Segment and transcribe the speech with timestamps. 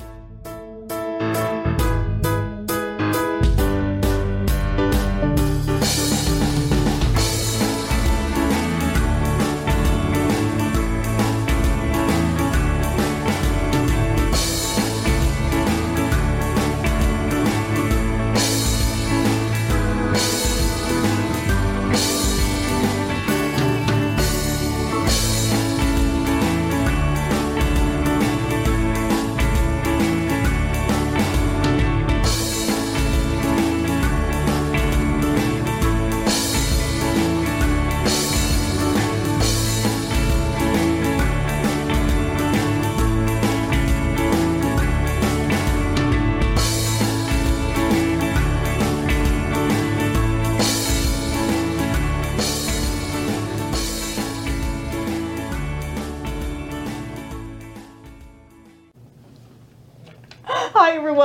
[0.00, 0.29] Hi,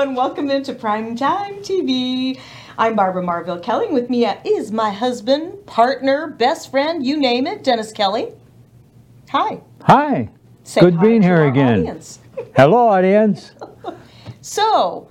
[0.05, 0.23] everyone.
[0.23, 2.39] Welcome into Primetime TV.
[2.77, 3.87] I'm Barbara Marville Kelly.
[3.87, 8.31] With me is my husband, partner, best friend, you name it, Dennis Kelly.
[9.29, 9.61] Hi.
[9.81, 10.29] Hi.
[10.63, 11.79] Say Good hi being here again.
[11.79, 12.19] audience.
[12.55, 13.53] Hello, audience.
[14.41, 15.09] So,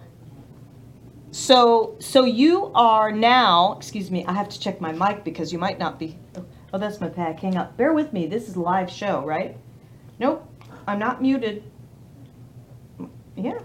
[1.32, 3.74] so, so you are now.
[3.76, 4.24] Excuse me.
[4.26, 6.16] I have to check my mic because you might not be.
[6.36, 7.40] Oh, oh that's my pack.
[7.40, 7.76] Hang up.
[7.76, 8.28] Bear with me.
[8.28, 9.56] This is a live show, right?
[10.20, 10.48] Nope.
[10.86, 11.64] I'm not muted.
[13.36, 13.58] Yeah.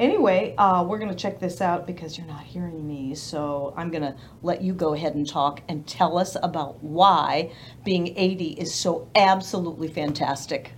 [0.00, 3.14] Anyway, uh, we're going to check this out because you're not hearing me.
[3.14, 7.52] So I'm going to let you go ahead and talk and tell us about why
[7.84, 10.72] being 80 is so absolutely fantastic.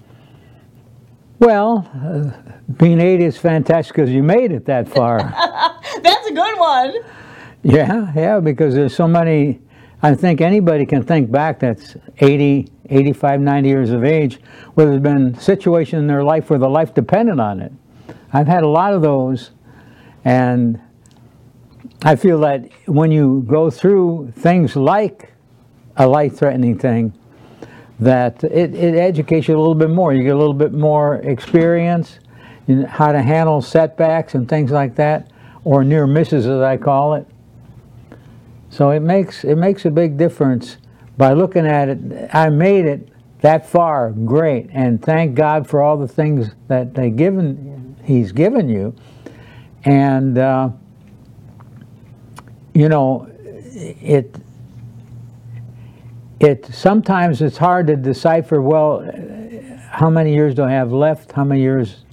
[1.39, 5.19] Well, uh, being 80 is fantastic because you made it that far.
[6.03, 6.95] That's a good one.
[7.63, 9.61] yeah, yeah, because there's so many.
[10.03, 14.39] I think anybody can think back that's 80, 85, 90 years of age
[14.75, 17.73] where there's been situations in their life where the life depended on it.
[18.37, 19.53] I've had a lot of those,
[20.23, 20.79] and
[22.03, 25.33] I feel that when you go through things like
[25.97, 27.15] a life-threatening thing,
[27.99, 30.13] that it, it educates you a little bit more.
[30.13, 32.19] You get a little bit more experience
[32.69, 35.33] in how to handle setbacks and things like that,
[35.65, 37.27] or near misses as I call it.
[38.69, 40.77] So it makes it makes a big difference
[41.17, 42.29] by looking at it.
[42.35, 43.09] I made it
[43.41, 47.76] that far, great, and thank God for all the things that they've given
[48.07, 48.95] He's given you,
[49.85, 50.71] and uh,
[52.73, 53.29] you know
[53.75, 54.37] it
[56.39, 59.01] it sometimes it's hard to decipher well
[59.91, 61.33] how many years do i have left?
[61.33, 62.05] How many years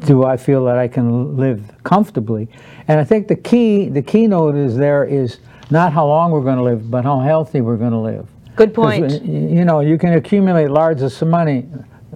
[0.00, 2.48] do i feel that i can live comfortably?
[2.86, 5.38] And i think the key the keynote is there is
[5.70, 8.28] not how long we're going to live but how healthy we're going to live.
[8.54, 9.24] Good point.
[9.24, 11.66] you know you can accumulate large of money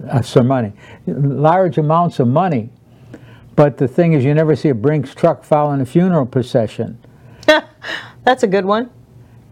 [0.09, 0.73] uh, some money
[1.07, 2.69] large amounts of money
[3.55, 6.97] but the thing is you never see a brinks truck following a funeral procession
[8.23, 8.89] That's a good one.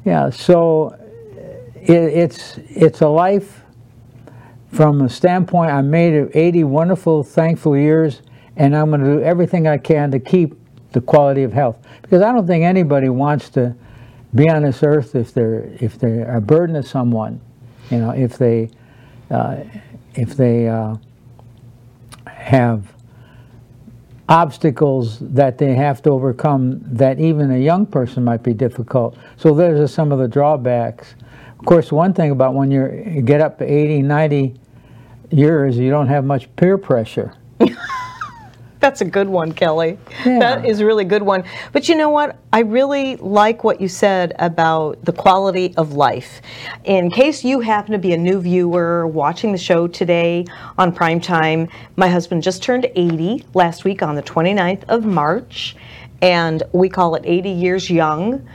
[0.05, 0.95] yeah, so
[1.75, 3.61] it, it's it's a life
[4.71, 5.71] from a standpoint.
[5.71, 8.21] I made it 80 wonderful, thankful years,
[8.55, 10.55] and I'm going to do everything I can to keep
[10.91, 13.75] the quality of health because I don't think anybody wants to
[14.35, 17.41] be on this earth if they're if they're a burden to someone,
[17.89, 18.69] you know, if they
[19.31, 19.57] uh,
[20.17, 20.95] if they uh,
[22.25, 22.93] have
[24.29, 29.17] obstacles that they have to overcome that even a young person might be difficult.
[29.37, 31.15] So those are some of the drawbacks.
[31.59, 34.59] Of course, one thing about when you get up to 80, 90
[35.31, 37.33] years, you don't have much peer pressure.
[38.79, 39.97] That's a good one, Kelly.
[40.25, 40.39] Yeah.
[40.39, 41.43] That is a really good one.
[41.71, 42.37] But you know what?
[42.53, 46.41] I really like what you said about the quality of life.
[46.83, 50.45] In case you happen to be a new viewer watching the show today
[50.77, 55.75] on prime time, my husband just turned 80 last week on the 29th of March,
[56.21, 58.47] and we call it 80 years young.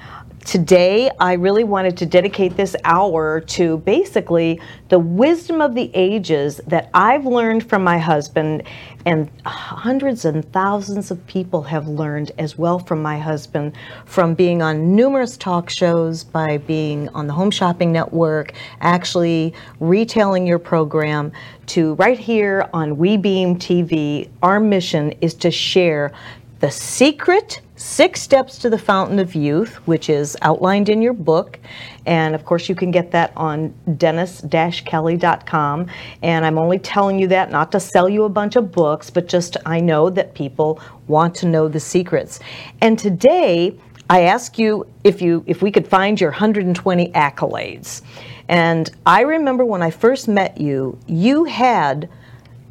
[0.44, 6.60] Today, I really wanted to dedicate this hour to basically the wisdom of the ages
[6.66, 8.64] that I've learned from my husband,
[9.06, 13.74] and hundreds and thousands of people have learned as well from my husband
[14.04, 20.44] from being on numerous talk shows, by being on the Home Shopping Network, actually retailing
[20.44, 21.30] your program,
[21.66, 24.28] to right here on WeBeam TV.
[24.42, 26.12] Our mission is to share
[26.58, 31.58] the secret six steps to the fountain of youth which is outlined in your book.
[32.06, 35.86] And of course you can get that on dennis-kelly.com
[36.22, 39.26] and i'm only telling you that not to sell you a bunch of books but
[39.26, 42.38] just i know that people want to know the secrets.
[42.80, 43.76] And today
[44.08, 48.02] i ask you if you if we could find your 120 accolades.
[48.48, 52.08] And i remember when i first met you you had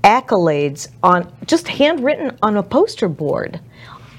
[0.04, 3.60] accolades on just handwritten on a poster board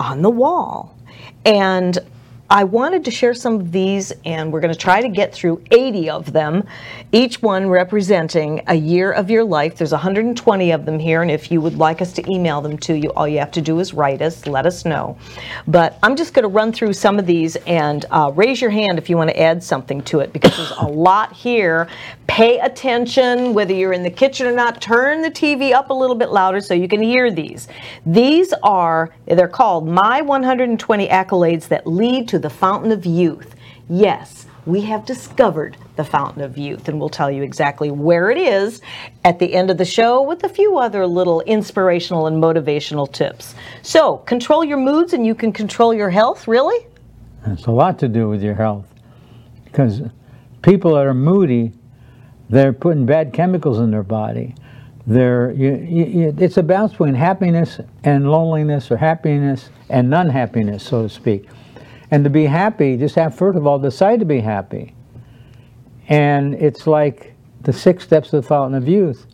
[0.02, 0.96] on the wall.
[1.44, 1.99] And
[2.52, 5.62] I wanted to share some of these, and we're going to try to get through
[5.70, 6.64] 80 of them,
[7.10, 9.78] each one representing a year of your life.
[9.78, 12.93] There's 120 of them here, and if you would like us to email them to
[12.93, 15.16] you, all you have to do is write us, let us know.
[15.66, 18.99] But I'm just going to run through some of these and uh, raise your hand
[18.99, 21.88] if you want to add something to it because there's a lot here.
[22.26, 26.16] Pay attention, whether you're in the kitchen or not, turn the TV up a little
[26.16, 27.69] bit louder so you can hear these.
[28.04, 33.55] These are, they're called My 120 Accolades That Lead to the Fountain of Youth.
[33.89, 38.39] Yes, we have discovered the Fountain of Youth, and we'll tell you exactly where it
[38.39, 38.81] is
[39.25, 43.55] at the end of the show with a few other little inspirational and motivational tips.
[43.83, 46.87] So, control your moods and you can control your health, really?
[47.47, 48.87] It's a lot to do with your health
[49.65, 50.03] because
[50.62, 51.73] people that are moody,
[52.49, 54.55] they're putting bad chemicals in their body.
[55.06, 61.03] They're, you, you, it's a balance between happiness and loneliness or happiness and unhappiness, so
[61.03, 61.49] to speak.
[62.12, 64.94] And to be happy, just have, first of all, decide to be happy.
[66.09, 67.32] And it's like
[67.62, 69.26] the six steps of the fountain of youth.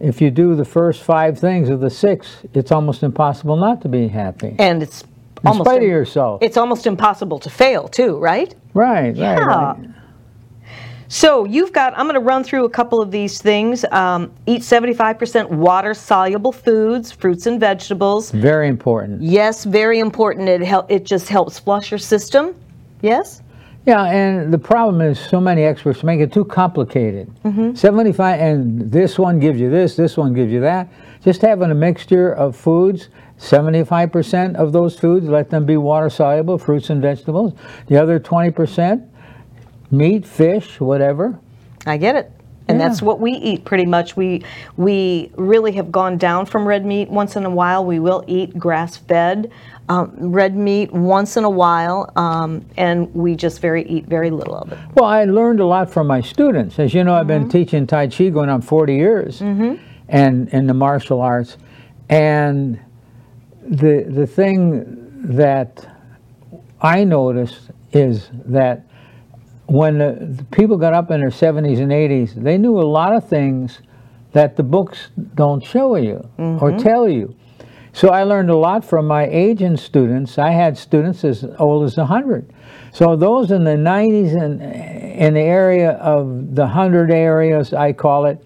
[0.00, 3.88] If you do the first five things of the six, it's almost impossible not to
[3.88, 4.56] be happy.
[4.58, 5.08] And it's In
[5.48, 6.42] almost spite of yourself.
[6.42, 8.54] it's almost impossible to fail too, right?
[8.72, 9.44] right, right, Yeah.
[9.44, 9.76] right.
[11.08, 13.84] So you've got, I'm going to run through a couple of these things.
[13.92, 18.30] Um, eat 75% water soluble foods, fruits and vegetables.
[18.30, 19.22] Very important.
[19.22, 20.48] Yes, very important.
[20.50, 22.54] It, hel- it just helps flush your system.
[23.00, 23.40] Yes?
[23.86, 27.32] Yeah, and the problem is so many experts make it too complicated.
[27.74, 30.88] 75, and this one gives you this, this one gives you that.
[31.24, 33.08] Just having a mixture of foods,
[33.38, 37.54] 75% of those foods, let them be water soluble, fruits and vegetables.
[37.86, 39.08] The other 20%,
[39.90, 41.38] meat, fish, whatever.
[41.86, 42.30] I get it.
[42.68, 42.88] And Yeah.
[42.88, 44.14] that's what we eat pretty much.
[44.16, 44.44] We
[44.76, 47.08] we really have gone down from red meat.
[47.08, 49.50] Once in a while, we will eat grass-fed
[49.88, 54.54] um, red meat once in a while, um, and we just very eat very little
[54.54, 54.78] of it.
[54.94, 56.78] Well, I learned a lot from my students.
[56.78, 60.74] As you know, I've been teaching Tai Chi going on 40 years and in the
[60.74, 61.56] martial arts.
[62.10, 62.78] And
[63.62, 64.84] the, the thing
[65.22, 65.86] that
[66.82, 68.84] I noticed is that
[69.68, 73.14] when the, the people got up in their 70s and 80s, they knew a lot
[73.14, 73.80] of things
[74.32, 76.78] that the books don't show you or mm-hmm.
[76.78, 77.34] tell you.
[77.92, 80.38] So I learned a lot from my agent students.
[80.38, 82.50] I had students as old as 100.
[82.92, 88.24] So those in the 90s and in the area of the 100 areas, I call
[88.26, 88.42] it,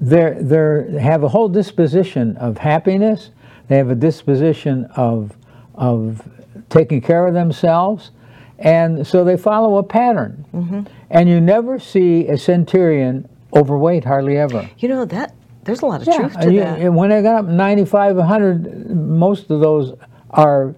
[0.00, 3.30] they're, they're, they have a whole disposition of happiness.
[3.68, 5.36] They have a disposition of,
[5.74, 6.26] of
[6.70, 8.12] taking care of themselves.
[8.58, 10.44] And so they follow a pattern.
[10.52, 10.80] Mm-hmm.
[11.10, 14.68] And you never see a centurion overweight, hardly ever.
[14.78, 15.34] You know that
[15.64, 16.78] there's a lot of truth to you- that.
[16.80, 19.94] and when they got up 95, 100, most of those
[20.30, 20.74] are,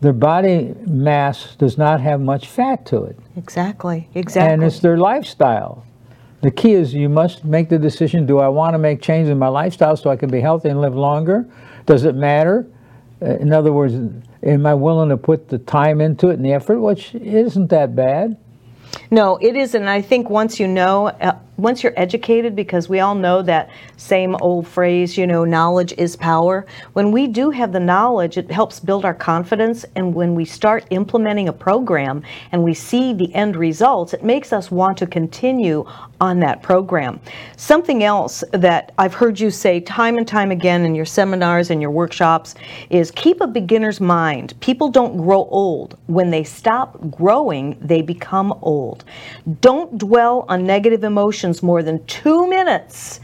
[0.00, 3.18] their body mass does not have much fat to it.
[3.36, 4.08] Exactly.
[4.14, 4.52] Exactly.
[4.52, 5.84] And it's their lifestyle.
[6.42, 9.38] The key is you must make the decision do I want to make change in
[9.38, 11.46] my lifestyle so I can be healthy and live longer?
[11.84, 12.66] Does it matter?
[13.22, 13.94] Uh, In other words,
[14.42, 17.94] am I willing to put the time into it and the effort, which isn't that
[17.94, 18.36] bad?
[19.10, 19.86] No, it isn't.
[19.86, 24.36] I think once you know, uh, once you're educated, because we all know that same
[24.40, 26.66] old phrase, you know, knowledge is power.
[26.94, 29.84] When we do have the knowledge, it helps build our confidence.
[29.96, 34.52] And when we start implementing a program and we see the end results, it makes
[34.52, 35.84] us want to continue
[36.20, 37.18] on that program.
[37.56, 41.80] Something else that I've heard you say time and time again in your seminars and
[41.80, 42.54] your workshops
[42.90, 44.54] is keep a beginner's mind.
[44.60, 45.98] People don't grow old.
[46.06, 49.04] When they stop growing, they become old.
[49.60, 53.20] Don't dwell on negative emotions more than two minutes.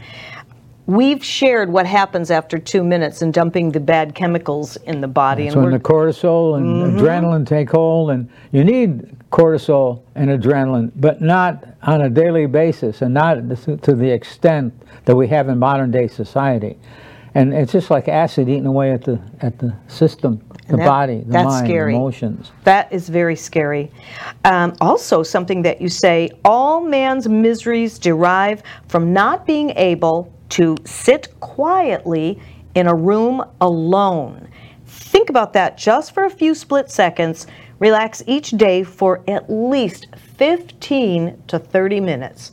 [0.85, 5.49] We've shared what happens after two minutes and dumping the bad chemicals in the body.
[5.49, 6.97] So when the cortisol and mm-hmm.
[6.97, 13.01] adrenaline take hold, and you need cortisol and adrenaline, but not on a daily basis
[13.01, 14.73] and not to the extent
[15.05, 16.77] that we have in modern day society.
[17.37, 21.17] And it's just like acid eating away at the at the system, the that- body,
[21.19, 21.93] the that's mind, scary.
[21.93, 22.51] the emotions.
[22.63, 23.91] That is very scary.
[24.43, 30.75] Um, also, something that you say all man's miseries derive from not being able to
[30.83, 32.41] sit quietly
[32.73, 34.47] in a room alone.
[34.87, 37.45] Think about that just for a few split seconds.
[37.77, 42.51] Relax each day for at least 15 to 30 minutes.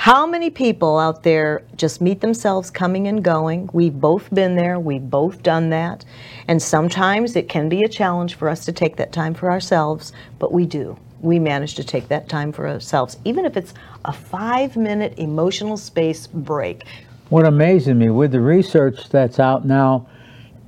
[0.00, 3.68] How many people out there just meet themselves coming and going?
[3.72, 6.04] We've both been there, we've both done that.
[6.46, 10.12] And sometimes it can be a challenge for us to take that time for ourselves,
[10.38, 10.96] but we do.
[11.20, 13.74] We manage to take that time for ourselves, even if it's
[14.04, 16.84] a five minute emotional space break.
[17.30, 20.06] what amazes me with the research that's out now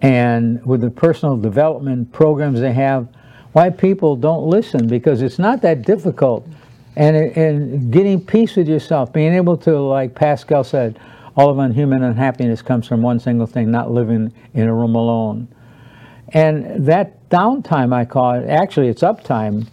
[0.02, 3.06] and with the personal development programs they have,
[3.52, 6.48] why people don't listen because it's not that difficult.
[6.96, 10.98] And, and getting peace with yourself, being able to, like Pascal said,
[11.36, 15.48] all of human unhappiness comes from one single thing, not living in a room alone.
[16.30, 19.66] And that downtime, I call it, actually it's uptime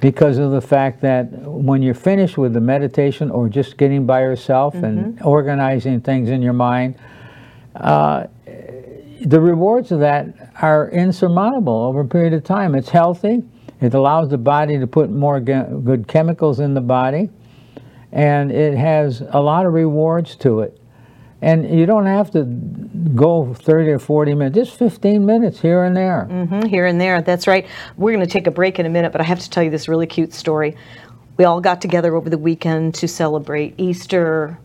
[0.00, 4.22] because of the fact that when you're finished with the meditation or just getting by
[4.22, 4.84] yourself mm-hmm.
[4.84, 6.96] and organizing things in your mind,
[7.74, 8.26] uh,
[9.20, 12.74] the rewards of that are insurmountable over a period of time.
[12.74, 13.42] It's healthy.
[13.80, 17.30] It allows the body to put more good chemicals in the body,
[18.12, 20.76] and it has a lot of rewards to it.
[21.42, 25.96] And you don't have to go 30 or 40 minutes, just 15 minutes here and
[25.96, 26.28] there.
[26.30, 27.66] Mm-hmm, here and there, that's right.
[27.96, 29.70] We're going to take a break in a minute, but I have to tell you
[29.70, 30.76] this really cute story.
[31.38, 34.58] We all got together over the weekend to celebrate Easter,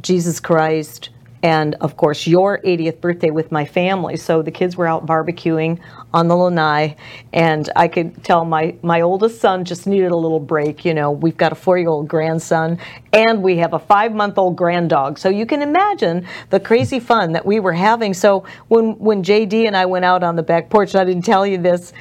[0.00, 1.10] Jesus Christ,
[1.44, 4.16] and of course your 80th birthday with my family.
[4.16, 5.78] So the kids were out barbecuing
[6.14, 6.96] on the lanai,
[7.34, 10.86] and I could tell my my oldest son just needed a little break.
[10.86, 12.78] You know, we've got a four-year-old grandson,
[13.12, 15.18] and we have a five-month-old granddog.
[15.18, 18.14] So you can imagine the crazy fun that we were having.
[18.14, 21.46] So when when JD and I went out on the back porch, I didn't tell
[21.46, 21.92] you this.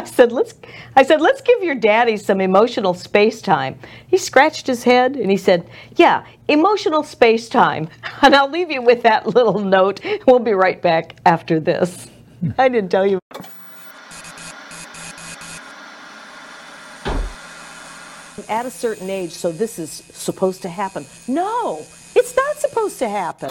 [0.00, 0.54] I said, let's
[0.96, 3.78] I said, let's give your daddy some emotional space time.
[4.06, 7.88] He scratched his head and he said, Yeah, emotional space time.
[8.22, 10.00] And I'll leave you with that little note.
[10.26, 12.08] We'll be right back after this.
[12.58, 13.18] I didn't tell you.
[18.48, 21.06] At a certain age, so this is supposed to happen.
[21.28, 23.50] No, it's not supposed to happen.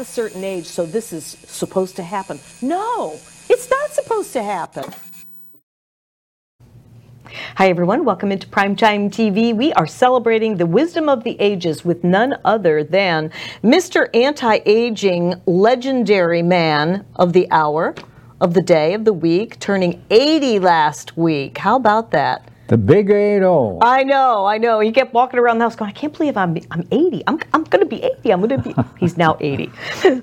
[0.00, 2.40] A certain age, so this is supposed to happen.
[2.62, 4.84] No, it's not supposed to happen.
[7.56, 8.04] Hi, everyone.
[8.04, 9.54] Welcome into Primetime TV.
[9.54, 13.30] We are celebrating the wisdom of the ages with none other than
[13.62, 14.08] Mr.
[14.16, 17.94] Anti Aging Legendary Man of the Hour,
[18.40, 21.58] of the day, of the week, turning 80 last week.
[21.58, 22.48] How about that?
[22.70, 23.42] The big 8
[23.82, 24.78] I know, I know.
[24.78, 27.24] He kept walking around the house going, I can't believe I'm, I'm 80.
[27.26, 28.30] I'm, I'm going to be 80.
[28.32, 28.74] I'm going to be.
[29.00, 29.72] He's now 80.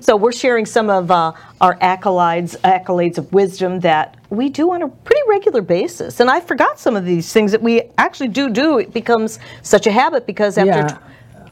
[0.00, 4.80] so we're sharing some of uh, our accolades, accolades of wisdom that we do on
[4.80, 6.20] a pretty regular basis.
[6.20, 8.78] And I forgot some of these things that we actually do do.
[8.78, 10.98] It becomes such a habit because after Yeah,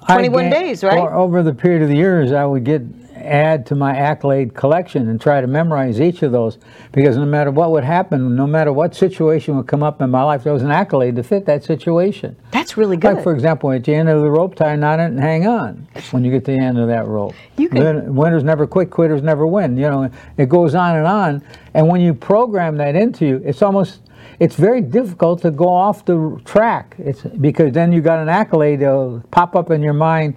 [0.01, 0.97] tw- 21 days, right?
[0.99, 2.81] over the period of the years, I would get
[3.27, 6.59] add to my accolade collection and try to memorize each of those
[6.93, 10.23] because no matter what would happen, no matter what situation would come up in my
[10.23, 12.37] life, there was an accolade to fit that situation.
[12.51, 13.15] That's really good.
[13.15, 15.47] Like for example, at the end of the rope, tie a knot it and hang
[15.47, 17.35] on when you get to the end of that rope.
[17.57, 19.77] You can- Win- Winners never quit, quitters never win.
[19.77, 21.43] You know, it goes on and on.
[21.75, 24.01] And when you program that into you, it's almost
[24.39, 26.95] it's very difficult to go off the track.
[26.99, 30.35] It's because then you got an accolade that'll pop up in your mind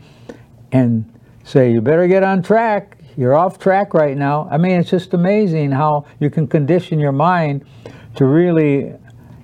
[0.72, 1.05] and
[1.50, 2.98] say, "You better get on track.
[3.18, 7.12] You're off track right now." I mean, it's just amazing how you can condition your
[7.12, 7.65] mind
[8.15, 8.94] to really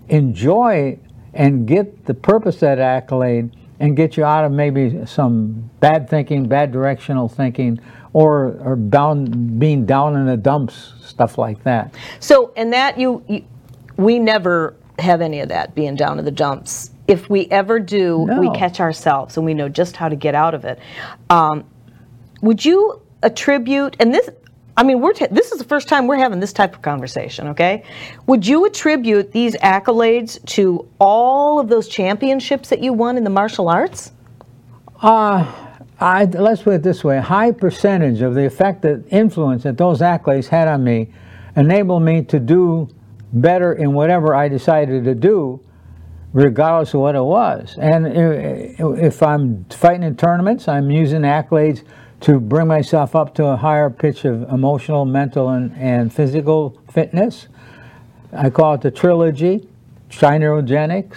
[0.10, 1.00] enjoy
[1.34, 6.10] and get the purpose of that accolade and get you out of maybe some bad
[6.10, 7.80] thinking, bad directional thinking,
[8.14, 11.94] or or down being down in the dumps, stuff like that.
[12.20, 13.44] So, and that you, you,
[13.98, 16.92] we never have any of that being down in the dumps.
[17.08, 20.54] If we ever do, we catch ourselves and we know just how to get out
[20.56, 20.80] of it.
[21.30, 21.66] Um,
[22.46, 24.30] would you attribute, and this,
[24.78, 27.48] I mean, we're ta- this is the first time we're having this type of conversation,
[27.48, 27.84] okay?
[28.28, 33.32] Would you attribute these accolades to all of those championships that you won in the
[33.32, 34.12] martial arts?
[35.02, 35.52] Uh,
[36.00, 39.78] I, let's put it this way: a high percentage of the effect that influence that
[39.78, 41.10] those accolades had on me
[41.56, 42.90] enabled me to do
[43.34, 45.62] better in whatever I decided to do,
[46.32, 47.76] regardless of what it was.
[47.82, 51.84] And uh, if I'm fighting in tournaments, I'm using accolades
[52.26, 57.48] to bring myself up to a higher pitch of emotional, mental, and, and physical fitness.
[58.34, 59.70] I call it the trilogy,
[60.10, 61.16] Gynerogenics.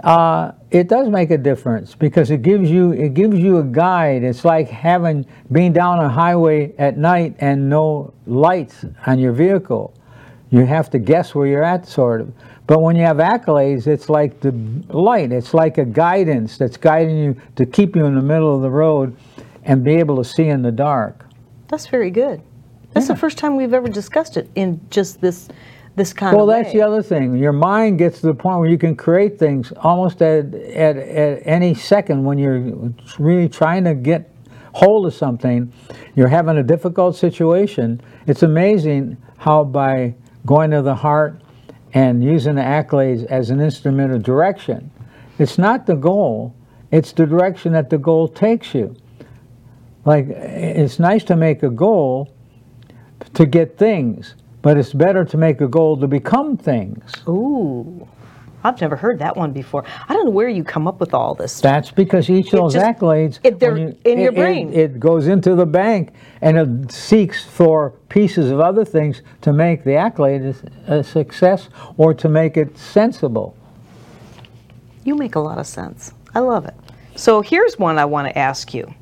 [0.00, 4.22] Uh, it does make a difference because it gives you it gives you a guide.
[4.22, 9.94] It's like having being down a highway at night and no lights on your vehicle.
[10.50, 12.34] You have to guess where you're at, sort of.
[12.66, 14.52] But when you have accolades, it's like the
[14.88, 15.32] light.
[15.32, 18.70] It's like a guidance that's guiding you to keep you in the middle of the
[18.70, 19.16] road
[19.64, 21.26] and be able to see in the dark.
[21.68, 22.42] That's very good.
[22.92, 25.48] That's the first time we've ever discussed it in just this
[25.96, 27.36] this kind Well, of that's the other thing.
[27.36, 31.42] Your mind gets to the point where you can create things almost at, at, at
[31.46, 34.30] any second when you're really trying to get
[34.72, 35.72] hold of something.
[36.16, 38.00] You're having a difficult situation.
[38.26, 40.14] It's amazing how by
[40.46, 41.40] going to the heart
[41.92, 44.90] and using the accolades as an instrument of direction,
[45.38, 46.54] it's not the goal,
[46.90, 48.96] it's the direction that the goal takes you.
[50.04, 52.30] Like, it's nice to make a goal
[53.34, 57.12] to get things, but it's better to make a goal to become things.
[57.26, 58.06] Ooh,
[58.62, 59.84] I've never heard that one before.
[60.08, 61.60] I don't know where you come up with all this.
[61.60, 64.72] That's because each of those just- accolades, it- they're when in your it- it- brain.
[64.72, 66.12] It, goes into the bank
[66.42, 70.54] and it seeks for pieces of other things to make the accolade
[70.86, 73.54] a success or to make it sensible.
[75.04, 76.12] You make a lot of sense.
[76.34, 76.74] I love it.
[77.16, 78.92] So here's one I want to ask you.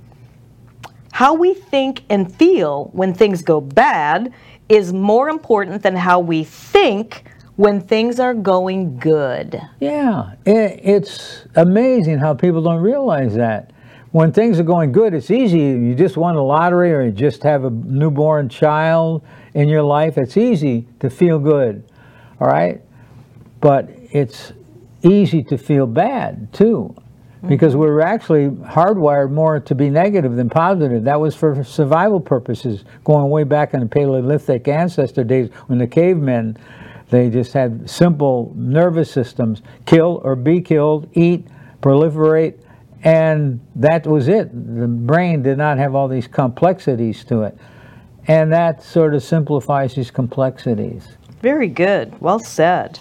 [1.12, 4.32] How we think and feel when things go bad
[4.68, 7.24] is more important than how we think
[7.56, 9.60] when things are going good.
[9.78, 13.72] Yeah, it, it's amazing how people don't realize that.
[14.12, 15.58] When things are going good, it's easy.
[15.58, 19.22] You just won the lottery or you just have a newborn child
[19.54, 20.16] in your life.
[20.16, 21.84] It's easy to feel good,
[22.40, 22.80] all right?
[23.60, 24.52] But it's
[25.02, 26.94] easy to feel bad too,
[27.46, 31.04] because we're actually hardwired more to be negative than positive.
[31.04, 35.86] That was for survival purposes, going way back in the Paleolithic ancestor days when the
[35.86, 36.56] cavemen,
[37.10, 41.46] they just had simple nervous systems kill or be killed, eat,
[41.80, 42.58] proliferate,
[43.04, 44.50] and that was it.
[44.52, 47.58] The brain did not have all these complexities to it.
[48.28, 51.16] And that sort of simplifies these complexities.
[51.40, 52.20] Very good.
[52.20, 53.00] Well said.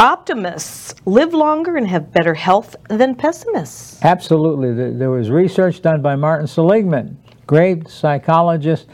[0.00, 3.98] Optimists live longer and have better health than pessimists.
[4.04, 4.92] Absolutely.
[4.92, 8.86] There was research done by Martin Seligman, great psychologist.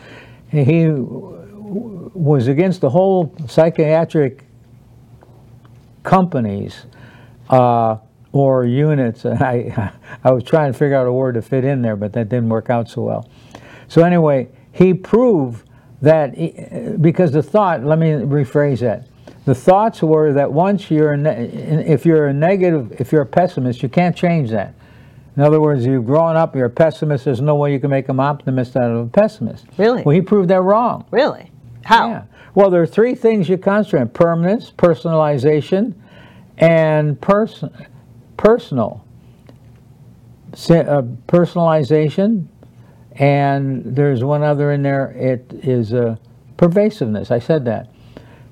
[0.51, 4.47] He was against the whole psychiatric
[6.05, 6.87] companies
[7.51, 7.99] uh,
[8.33, 9.27] or units.
[9.27, 12.31] I, I was trying to figure out a word to fit in there, but that
[12.31, 13.29] didn't work out so well.
[13.89, 15.69] So anyway, he proved
[16.01, 16.55] that he,
[17.01, 17.85] because the thought.
[17.85, 19.07] Let me rephrase that.
[19.45, 21.47] The thoughts were that once you're ne-
[21.87, 24.75] if you're a negative, if you're a pessimist, you can't change that.
[25.37, 27.25] In other words, you've grown up, you're a pessimist.
[27.25, 29.67] There's no way you can make an optimist out of a pessimist.
[29.77, 30.03] Really?
[30.03, 31.05] Well, he proved that wrong.
[31.11, 31.51] Really?
[31.85, 32.09] How?
[32.09, 32.23] Yeah.
[32.55, 35.95] Well, there are three things you concentrate on: permanence, personalization,
[36.57, 37.71] and person
[38.37, 39.05] personal.
[40.55, 42.47] Se- uh, personalization,
[43.13, 45.11] and there's one other in there.
[45.11, 46.17] It is uh,
[46.57, 47.33] pervasiveness.
[47.33, 47.91] I said that.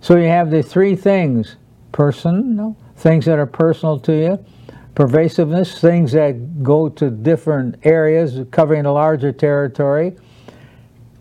[0.03, 1.57] So you have the three things:
[1.93, 4.45] personal, things that are personal to you;
[4.95, 10.17] pervasiveness, things that go to different areas, covering a larger territory.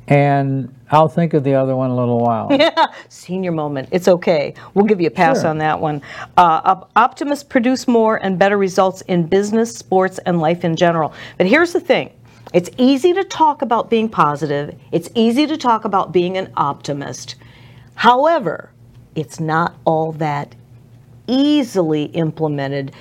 [0.07, 2.49] And I'll think of the other one in a little while.
[2.59, 3.87] Yeah, Senior moment.
[3.91, 4.55] It's okay.
[4.73, 5.49] We'll give you a pass Sure.
[5.51, 6.01] on that one.
[6.35, 11.13] Uh, optimists produce more and better results in business, sports, and life in general.
[11.37, 12.11] But here's the thing
[12.53, 17.35] it's easy to talk about being positive, it's easy to talk about being an optimist.
[17.95, 18.70] However,
[19.15, 20.55] it's not all that
[21.27, 22.91] easily implemented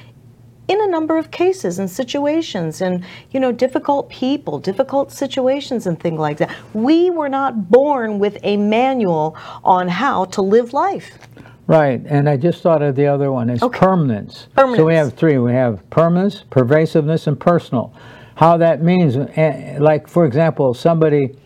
[0.68, 5.98] in a number of cases and situations and you know difficult people difficult situations and
[5.98, 11.18] things like that we were not born with a manual on how to live life
[11.66, 13.48] Right, and I just thought of the other one.
[13.48, 13.78] It's Okay.
[13.78, 14.48] permanence.
[14.56, 15.38] So we have three.
[15.38, 17.92] We have permanence, pervasiveness, and personal.
[18.34, 21.36] How that means, eh, like for example, somebody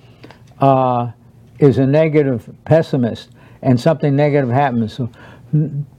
[0.61, 1.09] uh,
[1.59, 3.33] is a negative pessimist,
[3.64, 4.92] and something negative happens.
[4.92, 5.11] So,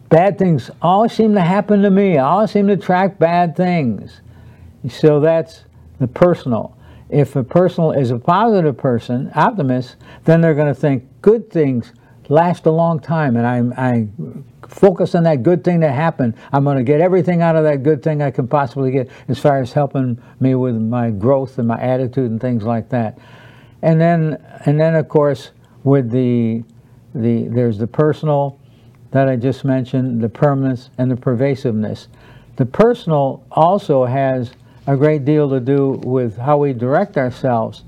[0.09, 2.17] bad things always seem to happen to me.
[2.17, 4.21] I always seem to attract bad things.
[4.89, 5.63] So that's
[5.99, 6.77] the personal.
[7.09, 11.91] If a personal is a positive person, optimist, then they're going to think good things
[12.29, 14.07] last a long time, and I, I
[14.67, 16.35] focus on that good thing that happened.
[16.51, 19.37] I'm going to get everything out of that good thing I can possibly get as
[19.37, 23.17] far as helping me with my growth and my attitude and things like that.
[23.83, 25.51] And then, and then of course,
[25.83, 26.63] with the
[27.15, 28.59] the there's the personal
[29.11, 32.09] that I just mentioned, the permanence and the pervasiveness.
[32.57, 34.51] The personal also has
[34.87, 37.83] a great deal to do with how we direct ourselves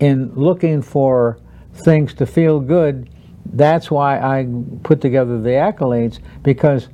[0.00, 1.38] in looking for
[1.84, 3.08] things to feel good.
[3.52, 4.46] That's why I
[4.82, 6.88] put together the accolades because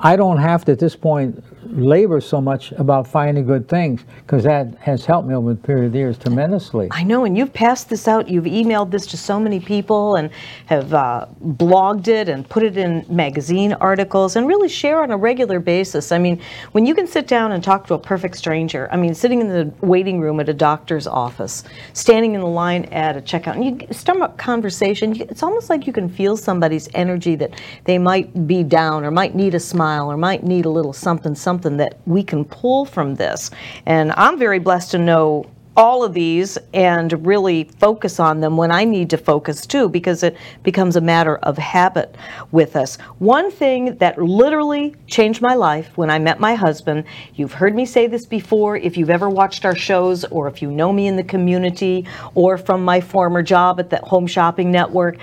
[0.00, 4.44] I don't have to at this point labor so much about finding good things because
[4.44, 6.88] that has helped me over the period of years tremendously.
[6.90, 8.28] I know, and you've passed this out.
[8.28, 10.30] You've emailed this to so many people and
[10.66, 15.16] have uh, blogged it and put it in magazine articles and really share on a
[15.16, 16.12] regular basis.
[16.12, 16.40] I mean,
[16.72, 19.48] when you can sit down and talk to a perfect stranger, I mean, sitting in
[19.48, 23.64] the waiting room at a doctor's office, standing in the line at a checkout, and
[23.64, 28.46] you start up conversation, it's almost like you can feel somebody's energy that they might
[28.46, 31.98] be down or might need a smile or might need a little something, something that
[32.06, 33.50] we can pull from this.
[33.86, 38.72] And I'm very blessed to know all of these and really focus on them when
[38.72, 42.16] I need to focus too, because it becomes a matter of habit
[42.50, 42.96] with us.
[43.18, 47.84] One thing that literally changed my life when I met my husband, you've heard me
[47.84, 51.16] say this before, if you've ever watched our shows or if you know me in
[51.16, 55.18] the community or from my former job at the Home Shopping Network.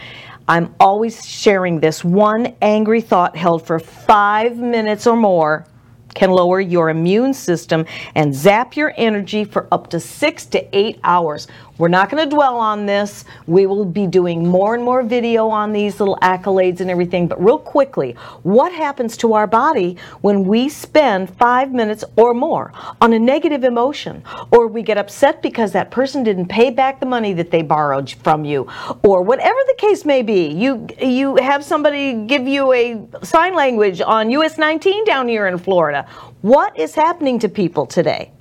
[0.47, 5.65] I'm always sharing this one angry thought held for five minutes or more
[6.13, 10.99] can lower your immune system and zap your energy for up to six to eight
[11.03, 11.47] hours.
[11.79, 13.25] We're not going to dwell on this.
[13.47, 17.27] We will be doing more and more video on these little accolades and everything.
[17.27, 18.11] But real quickly,
[18.43, 23.63] what happens to our body when we spend five minutes or more on a negative
[23.63, 24.23] emotion?
[24.51, 28.11] Or we get upset because that person didn't pay back the money that they borrowed
[28.23, 28.67] from you,
[29.03, 30.47] or whatever the case may be.
[30.47, 35.57] You you have somebody give you a sign language on US 19 down here in
[35.57, 36.07] Florida.
[36.41, 38.31] What is happening to people today?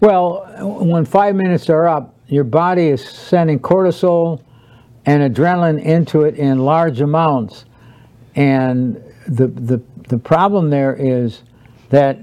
[0.00, 4.42] Well, when five minutes are up, your body is sending cortisol
[5.04, 7.64] and adrenaline into it in large amounts.
[8.34, 8.96] And
[9.28, 11.42] the, the, the problem there is
[11.90, 12.18] that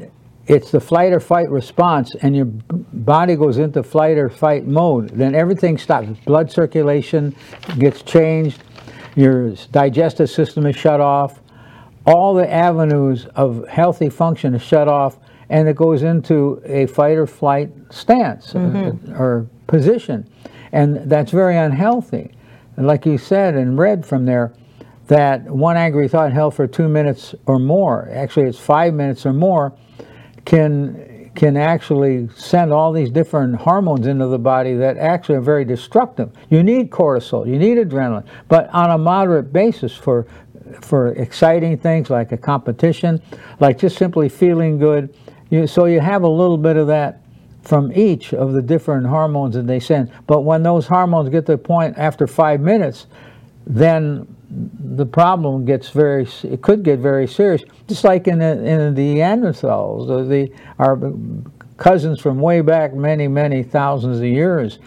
[0.45, 5.09] it's the flight or fight response, and your body goes into flight or fight mode.
[5.11, 6.09] Then everything stops.
[6.25, 7.33] Blood circulation
[7.79, 8.61] gets changed,
[9.15, 11.39] your digestive system is shut off,
[12.05, 15.17] all the avenues of healthy function is shut off
[15.49, 20.27] and it goes into a fight or flight stance uh, or position
[20.71, 22.31] and that's very unhealthy
[22.77, 24.53] and like you said and read from there
[25.07, 29.33] that one angry thought held for two minutes or more actually it's five minutes or
[29.33, 29.73] more
[30.45, 35.65] can can actually send all these different hormones into the body that actually are very
[35.65, 36.31] destructive.
[36.49, 40.27] You need cortisol, you need adrenaline, but on a moderate basis for
[40.81, 43.21] for exciting things like a competition,
[43.59, 45.15] like just simply feeling good.
[45.49, 47.22] You, so you have a little bit of that
[47.63, 50.11] from each of the different hormones that they send.
[50.27, 53.07] But when those hormones get to the point after five minutes,
[53.65, 57.63] then the problem gets very, it could get very serious.
[57.87, 60.99] Just like in the, in the Neanderthals, uh, the, our
[61.77, 64.79] cousins from way back many, many thousands of years,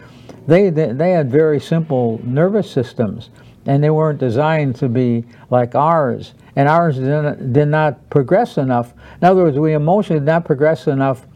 [0.46, 3.30] they, they, they had very simple nervous systems
[3.64, 6.34] and they weren't designed to be like ours.
[6.54, 8.92] And ours did not, did not progress enough.
[9.20, 11.26] In other words, we emotionally did not progress enough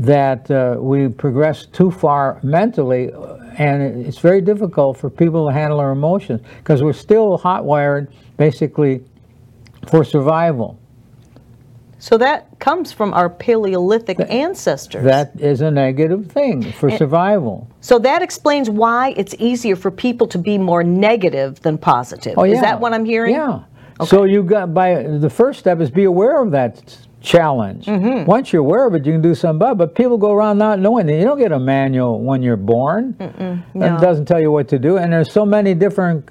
[0.00, 3.10] that uh, we progress too far mentally,
[3.58, 8.10] and it's very difficult for people to handle our emotions because we're still hot wired
[8.38, 9.04] basically
[9.88, 10.78] for survival.
[11.98, 15.04] So that comes from our Paleolithic ancestors.
[15.04, 17.68] That is a negative thing for survival.
[17.82, 22.38] so that explains why it's easier for people to be more negative than positive.
[22.38, 23.34] Oh, Is that what I'm hearing?
[23.34, 23.64] Yeah.
[24.06, 27.86] So you got by the first step is be aware of that challenge.
[27.86, 28.24] Mm-hmm.
[28.24, 29.78] Once you're aware of it, you can do something about it.
[29.78, 31.18] But people go around not knowing it.
[31.18, 33.14] You don't get a manual when you're born.
[33.18, 33.96] no.
[33.96, 34.96] It doesn't tell you what to do.
[34.96, 36.30] And there's so many different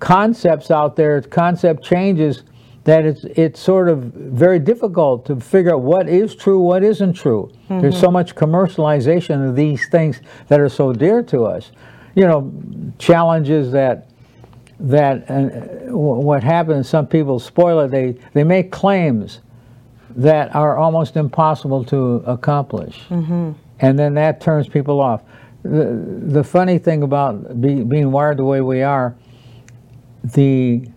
[0.00, 2.42] concepts out there, concept changes,
[2.84, 7.12] that it's it's sort of very difficult to figure out what is true, what isn't
[7.12, 7.52] true.
[7.68, 11.70] There's so much commercialization of these things that are so dear to us.
[12.14, 12.50] You know,
[12.98, 14.08] challenges that
[14.80, 19.40] that uh, what happens, some people spoil it, they, they make claims
[20.18, 22.98] that are almost impossible to accomplish.
[23.08, 23.52] Mm-hmm.
[23.78, 25.22] And then that turns people off.
[25.62, 29.16] The, the funny thing about be, being wired the way we are,
[30.24, 30.88] the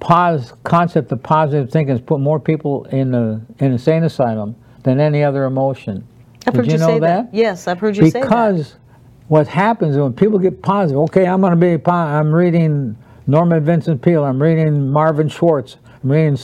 [0.00, 4.56] pos, concept of positive thinking has put more people in the in an insane asylum
[4.82, 6.04] than any other emotion.
[6.46, 7.28] I've Did heard you, know say that?
[7.32, 8.22] Yes, I've heard you say that.
[8.22, 8.74] Because
[9.28, 12.96] what happens when people get positive, okay, I'm going to be, I'm reading
[13.28, 16.38] Norman Vincent Peale, I'm reading Marvin Schwartz, I'm reading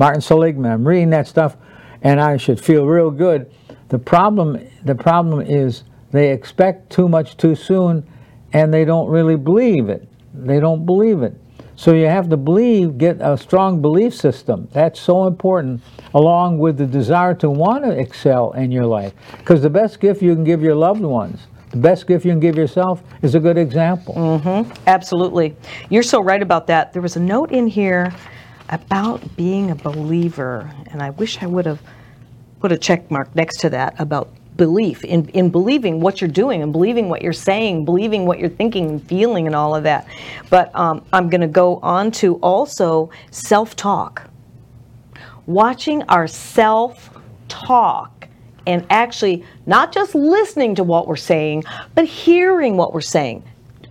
[0.00, 1.58] Martin Seligman, I'm reading that stuff,
[2.00, 3.52] and I should feel real good.
[3.90, 8.08] The problem, the problem is they expect too much too soon,
[8.54, 10.08] and they don't really believe it.
[10.32, 11.38] They don't believe it.
[11.76, 14.68] So you have to believe, get a strong belief system.
[14.72, 15.82] That's so important,
[16.14, 19.12] along with the desire to want to excel in your life.
[19.36, 22.40] Because the best gift you can give your loved ones, the best gift you can
[22.40, 24.14] give yourself, is a good example.
[24.14, 24.72] Mm-hmm.
[24.86, 25.54] Absolutely.
[25.90, 26.94] You're so right about that.
[26.94, 28.14] There was a note in here
[28.70, 31.80] about being a believer, and I wish I would have
[32.60, 36.62] put a check mark next to that about belief in, in believing what you're doing
[36.62, 40.06] and believing what you're saying, believing what you're thinking and feeling and all of that.
[40.50, 44.28] But um, I'm going to go on to also self talk.
[45.46, 47.10] Watching our self
[47.48, 48.28] talk
[48.66, 53.42] and actually not just listening to what we're saying, but hearing what we're saying.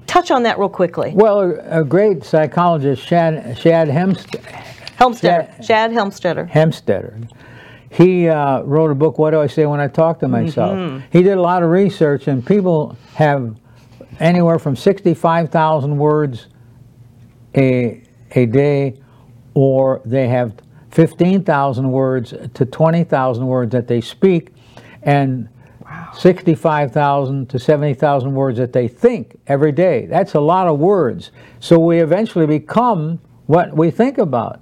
[0.06, 1.12] Touch on that real quickly.
[1.14, 4.40] Well, a, great psychologist, Shad, Shad Hemst,
[5.00, 5.62] Helmstetter, Yeah.
[5.62, 6.50] Shad Helmstetter.
[6.50, 7.30] Hemstetter.
[7.92, 11.02] He uh, wrote a book, What Do I Say When I Talk to Myself?
[11.12, 13.56] He did a lot of research, and people have
[14.20, 16.48] anywhere from 65,000 words
[17.56, 19.00] a, a day,
[19.56, 20.54] or they have
[20.92, 24.54] 15,000 words to 20,000 words that they speak,
[25.04, 25.50] and
[26.14, 30.06] 65,000 to 70,000 words that they think every day.
[30.06, 31.32] That's a lot of words.
[31.60, 34.60] So we eventually become what we think about.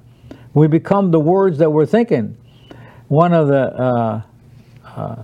[0.57, 2.35] We become the words that we're thinking.
[3.09, 4.21] One of the uh,
[4.83, 5.23] uh,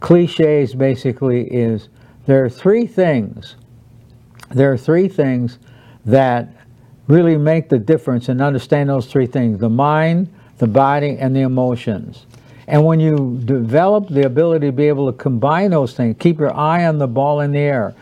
[0.00, 1.88] cliches basically is
[2.26, 3.54] there are three things.
[4.50, 5.60] There are three things
[6.04, 6.48] that
[7.06, 11.42] really make the difference and understand those three things the mind, the body, and the
[11.42, 12.26] emotions.
[12.66, 16.56] And when you develop the ability to be able to combine those things, keep your
[16.56, 17.94] eye on the ball in the air.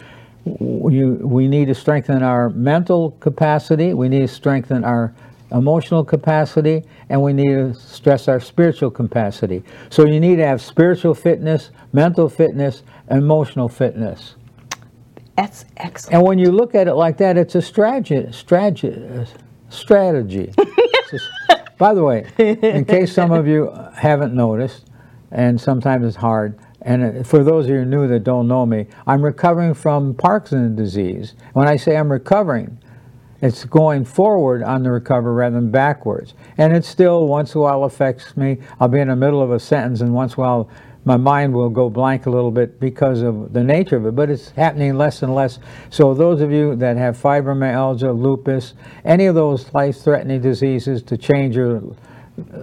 [0.47, 5.13] You, we need to strengthen our mental capacity, we need to strengthen our
[5.51, 9.63] emotional capacity, and we need to stress our spiritual capacity.
[9.91, 14.37] So you need to have spiritual fitness, mental fitness, emotional fitness.
[15.37, 16.15] That's excellent.
[16.15, 18.27] And when you look at it like that, it's a strategy.
[18.33, 19.27] strategy,
[19.69, 20.53] strategy.
[21.11, 21.29] Just-
[21.79, 24.87] by the way, in case some of you haven't noticed,
[25.31, 28.87] and sometimes it's hard, and uh, for those of you new that don't know me,
[29.07, 31.35] I'm recovering from Parkinson's disease.
[31.53, 32.79] When I say I'm recovering,
[33.41, 36.35] it's going forward on the recovery rather than backwards.
[36.57, 38.59] And it still, once in a while, affects me.
[38.81, 40.71] I'll be in the middle of a sentence, and once in a while,
[41.05, 44.29] my mind will go blank a little bit because of the nature of it, but
[44.29, 45.61] it's happening less and less.
[45.89, 51.17] So, those of you that have fibromyalgia, lupus, any of those life threatening diseases to
[51.17, 51.81] change your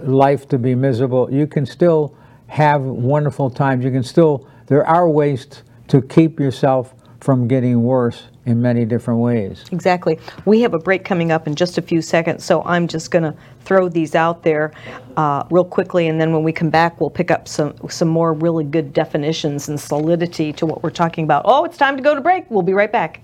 [0.02, 2.14] life to be miserable, you can still
[2.48, 3.82] have wonderful times.
[3.82, 5.46] You can still, there are ways
[5.88, 9.64] to keep yourself from getting worse in many different ways.
[9.72, 10.18] Exactly.
[10.44, 13.22] We have a break coming up in just a few seconds, so I'm just going
[13.22, 14.72] to throw these out there
[15.16, 18.32] uh, real quickly, and then when we come back, we'll pick up some some more
[18.34, 21.42] really good definitions and solidity to what we're talking about.
[21.46, 22.50] Oh, it's time to go to break.
[22.50, 23.20] We'll be right back.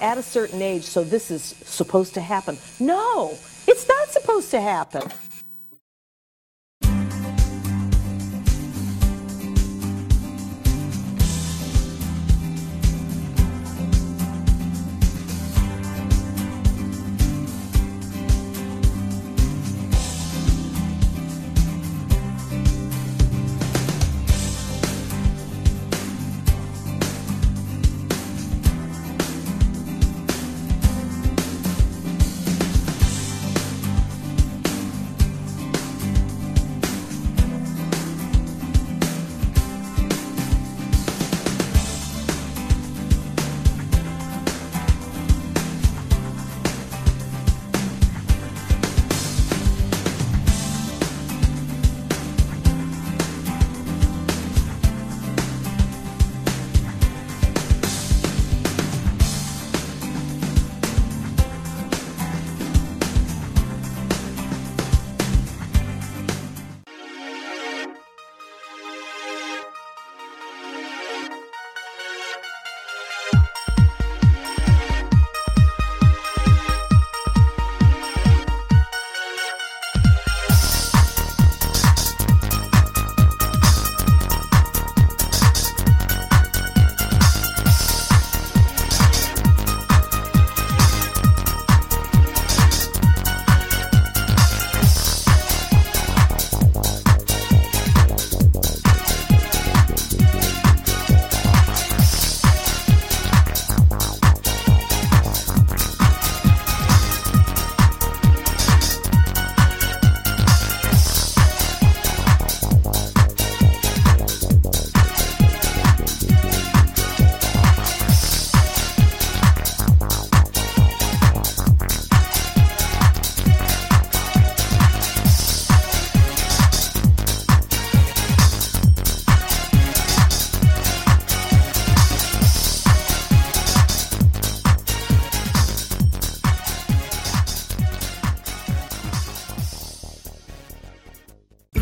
[0.00, 2.58] At a certain age, so this is supposed to happen.
[2.78, 5.02] No, it's not supposed to happen.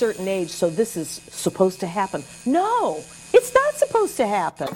[0.00, 2.24] Certain age, so this is supposed to happen.
[2.46, 4.68] No, it's not supposed to happen.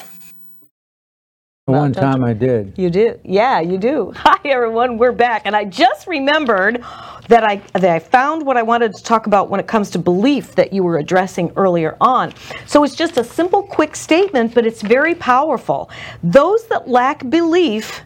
[1.64, 2.74] One time I did.
[2.76, 4.12] You do, yeah, you do.
[4.16, 6.84] Hi, everyone, we're back, and I just remembered
[7.28, 9.98] that I that I found what I wanted to talk about when it comes to
[9.98, 12.34] belief that you were addressing earlier on.
[12.66, 15.88] So it's just a simple, quick statement, but it's very powerful.
[16.22, 18.02] Those that lack belief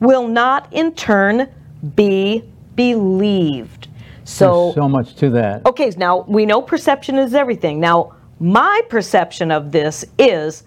[0.00, 1.52] will not, in turn,
[1.96, 2.44] be
[2.76, 3.88] believed.
[4.26, 5.64] So There's so much to that.
[5.66, 7.78] Okay, now we know perception is everything.
[7.78, 10.64] Now, my perception of this is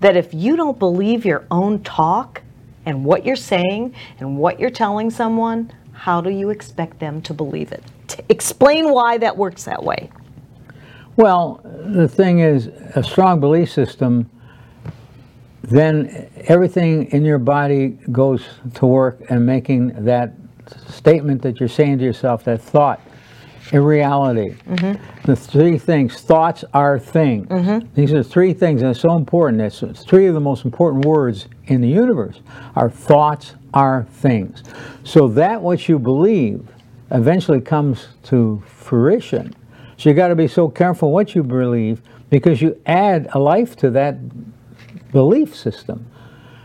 [0.00, 2.40] that if you don't believe your own talk
[2.86, 7.34] and what you're saying and what you're telling someone, how do you expect them to
[7.34, 7.84] believe it?
[8.08, 10.10] T- explain why that works that way.
[11.16, 14.30] Well, the thing is, a strong belief system,
[15.62, 18.42] then everything in your body goes
[18.74, 20.32] to work and making that
[20.88, 23.00] statement that you're saying to yourself, that thought,
[23.72, 24.54] in reality.
[25.24, 27.48] The three things, thoughts are things.
[27.94, 29.62] These are three things, it's so important.
[29.62, 32.40] It's three of the most important words in the universe.
[32.76, 34.62] Our thoughts are things.
[35.02, 36.68] So that what you believe
[37.10, 39.54] eventually comes to fruition.
[39.96, 43.76] So you got to be so careful what you believe because you add a life
[43.76, 44.16] to that
[45.12, 46.06] belief system.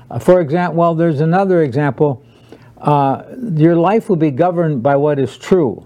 [0.09, 2.23] Uh, for example, well, there's another example.
[2.79, 3.23] Uh,
[3.55, 5.85] your life will be governed by what is true,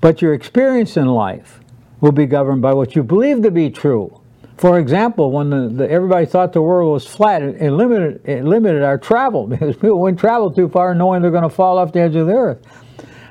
[0.00, 1.60] but your experience in life
[2.00, 4.20] will be governed by what you believe to be true.
[4.56, 8.44] For example, when the, the, everybody thought the world was flat, it, it, limited, it
[8.44, 11.92] limited our travel because people wouldn't travel too far knowing they're going to fall off
[11.92, 12.58] the edge of the earth.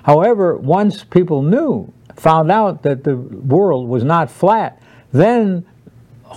[0.04, 4.82] However, once people knew, found out that the world was not flat,
[5.12, 5.66] then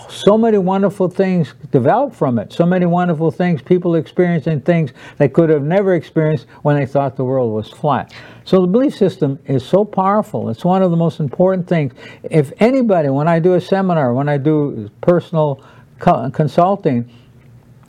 [0.09, 2.53] so many wonderful things developed from it.
[2.53, 7.17] So many wonderful things, people experiencing things they could have never experienced when they thought
[7.17, 8.13] the world was flat.
[8.45, 10.49] So the belief system is so powerful.
[10.49, 11.95] It's one of the most important things.
[12.23, 15.63] If anybody, when I do a seminar, when I do personal
[15.99, 17.11] co consulting,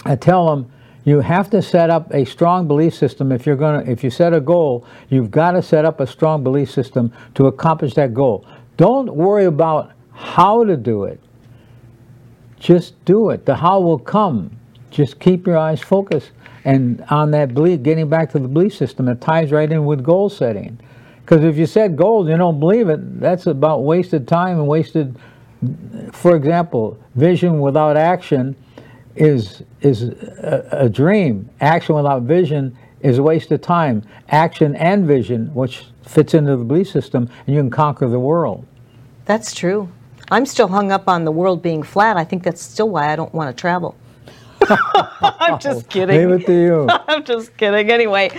[0.05, 0.71] I tell them
[1.03, 4.09] you have to set up a strong belief system if you're going to if you
[4.09, 8.13] set a goal you've got to set up a strong belief system to accomplish that
[8.13, 8.45] goal
[8.77, 11.19] don't worry about how to do it
[12.61, 13.45] just do it.
[13.45, 14.57] The how will come.
[14.91, 16.31] Just keep your eyes focused
[16.63, 20.03] and on that belief, getting back to the belief system, it ties right in with
[20.03, 20.79] goal setting.
[21.21, 25.17] Because if you set goals, you don't believe it, that's about wasted time and wasted,
[26.11, 28.55] for example, vision without action
[29.15, 31.49] is, is a, a dream.
[31.61, 34.03] Action without vision is a waste of time.
[34.29, 38.65] Action and vision, which fits into the belief system, and you can conquer the world.
[39.25, 39.89] That's true.
[40.31, 42.15] I'm still hung up on the world being flat.
[42.15, 43.95] I think that's still why I don't want to travel.
[45.21, 46.15] I'm just kidding.
[46.29, 46.87] Leave it to you.
[47.07, 47.91] I'm just kidding.
[47.91, 48.29] Anyway,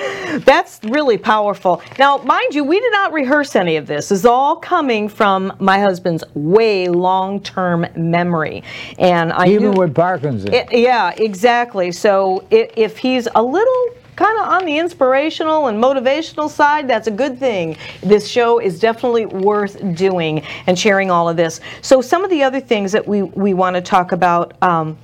[0.45, 1.83] that's really powerful.
[1.99, 4.11] Now, mind you, we did not rehearse any of this.
[4.11, 8.63] It's all coming from my husband's way long-term memory,
[8.99, 10.55] and I even knew, with Parkinson's.
[10.55, 11.93] It, yeah, exactly.
[11.93, 13.85] So if, if he's a little
[14.23, 17.77] kind of on the inspirational and motivational side, that's a good thing.
[18.05, 21.61] This show is definitely worth doing and sharing all of this.
[21.81, 24.97] So some of the other things that we, we want to talk about, um,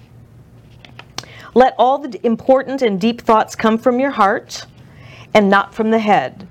[1.55, 4.67] let all the important and deep thoughts come from your heart
[5.35, 6.47] and not from the head.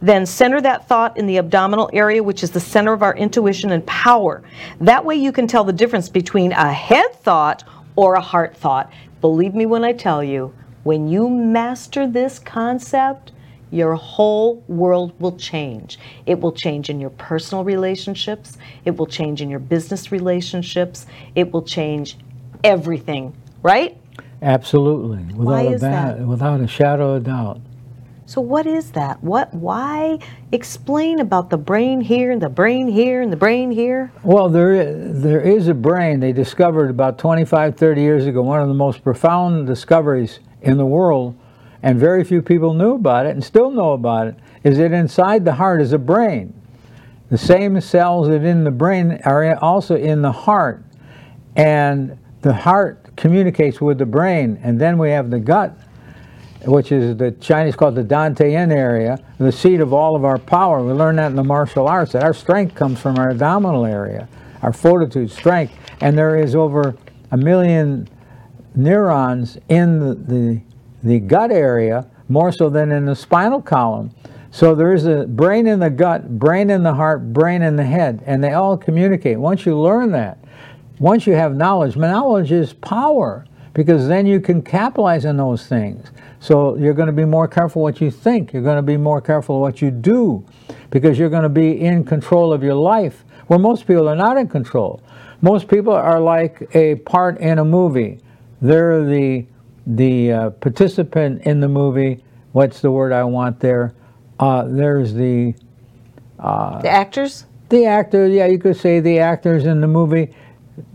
[0.00, 3.72] Then center that thought in the abdominal area, which is the center of our intuition
[3.72, 4.44] and power.
[4.80, 7.64] That way you can tell the difference between a head thought
[7.96, 8.92] or a heart thought.
[9.20, 10.54] Believe me when I tell you,
[10.84, 13.32] when you master this concept,
[13.70, 15.98] your whole world will change.
[16.26, 21.52] It will change in your personal relationships, it will change in your business relationships, it
[21.52, 22.16] will change
[22.62, 23.96] everything, right?
[24.42, 25.24] Absolutely.
[25.34, 26.20] Without Why a is that?
[26.20, 27.60] Without a shadow of doubt.
[28.26, 29.22] So what is that?
[29.22, 30.18] What why
[30.50, 34.12] explain about the brain here and the brain here and the brain here?
[34.22, 38.60] Well, there is, there is a brain they discovered about 25 30 years ago, one
[38.60, 41.36] of the most profound discoveries in the world,
[41.82, 45.44] and very few people knew about it and still know about it, is that inside
[45.44, 46.52] the heart is a brain.
[47.30, 50.82] The same cells that in the brain are also in the heart.
[51.56, 54.58] And the heart communicates with the brain.
[54.62, 55.76] And then we have the gut,
[56.64, 60.38] which is the Chinese call it the Dantian area, the seat of all of our
[60.38, 60.82] power.
[60.82, 64.28] We learn that in the martial arts, that our strength comes from our abdominal area,
[64.62, 65.74] our fortitude, strength.
[66.00, 66.96] And there is over
[67.30, 68.08] a million
[68.74, 70.60] neurons in the, the,
[71.02, 74.10] the gut area more so than in the spinal column.
[74.50, 77.84] So there is a brain in the gut, brain in the heart, brain in the
[77.84, 79.38] head, and they all communicate.
[79.38, 80.38] Once you learn that,
[80.98, 83.44] once you have knowledge, knowledge is power
[83.74, 86.12] because then you can capitalize on those things.
[86.38, 88.52] So you're going to be more careful what you think.
[88.52, 90.44] You're going to be more careful what you do
[90.90, 94.36] because you're going to be in control of your life where most people are not
[94.36, 95.02] in control.
[95.42, 98.20] Most people are like a part in a movie.
[98.64, 99.44] They're the
[99.86, 102.24] the uh, participant in the movie.
[102.52, 103.94] What's the word I want there?
[104.40, 105.54] Uh, there's the
[106.38, 107.44] uh, the actors.
[107.68, 110.34] The actor, yeah, you could say the actors in the movie.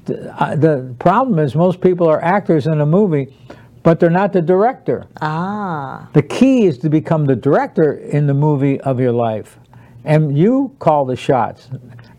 [0.05, 3.35] The, uh, the problem is most people are actors in a movie,
[3.83, 5.05] but they're not the director.
[5.21, 6.09] Ah.
[6.13, 9.59] The key is to become the director in the movie of your life,
[10.05, 11.69] and you call the shots.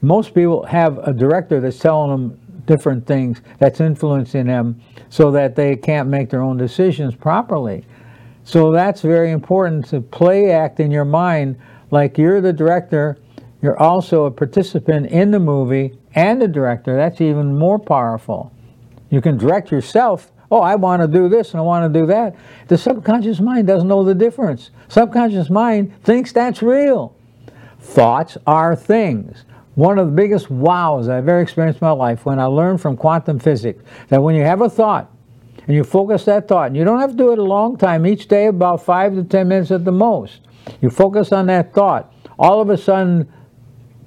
[0.00, 2.39] Most people have a director that's telling them
[2.70, 7.84] different things that's influencing them so that they can't make their own decisions properly.
[8.44, 11.58] So that's very important to play act in your mind
[11.90, 13.18] like you're the director,
[13.60, 16.94] you're also a participant in the movie and the director.
[16.94, 18.52] That's even more powerful.
[19.10, 20.30] You can direct yourself.
[20.52, 22.36] Oh, I want to do this and I want to do that.
[22.68, 24.70] The subconscious mind doesn't know the difference.
[24.88, 27.16] Subconscious mind thinks that's real.
[27.80, 29.44] Thoughts are things
[29.80, 32.96] one of the biggest wows I've ever experienced in my life when I learned from
[32.96, 35.10] quantum physics that when you have a thought,
[35.66, 36.68] and you focus that thought.
[36.68, 39.24] And you don't have to do it a long time, each day about five to
[39.24, 40.40] 10 minutes at the most.
[40.80, 42.12] You focus on that thought.
[42.38, 43.32] All of a sudden,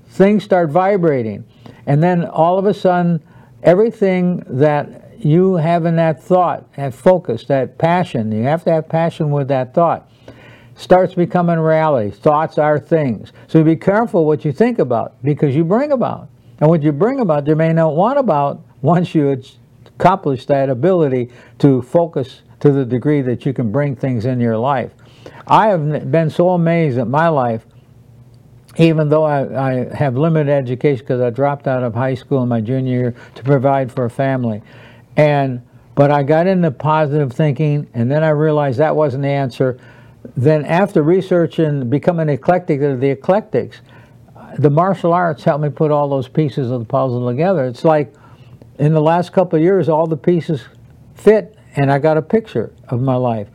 [0.10, 1.46] things start vibrating.
[1.86, 3.24] And then all of a sudden,
[3.62, 8.90] everything that you have in that thought, that focus, that passion, you have to have
[8.90, 10.10] passion with that thought,
[10.76, 12.12] starts becoming reality.
[12.12, 13.32] Thoughts are things.
[13.48, 16.30] So be careful what you think about because you bring about.
[16.60, 19.42] And what you bring about, you may not want about once you
[19.86, 24.58] accomplish that ability to focus to the degree that you can bring things in your
[24.58, 24.92] life.
[25.48, 27.66] I have been so amazed at my life
[28.78, 32.50] even though I, I have limited education because I dropped out of high school in
[32.50, 34.62] my junior year to provide for a family.
[35.16, 35.62] And
[35.96, 39.80] but I got into positive thinking and then I realized that wasn't the answer.
[40.36, 43.82] Then after researching becoming eclectic of the eclectics,
[44.58, 47.66] the martial arts helped me put all those pieces of the puzzle together.
[47.66, 48.14] It's like
[48.80, 50.64] in the last couple of years all the pieces
[51.16, 53.48] fit and I got a picture of my life.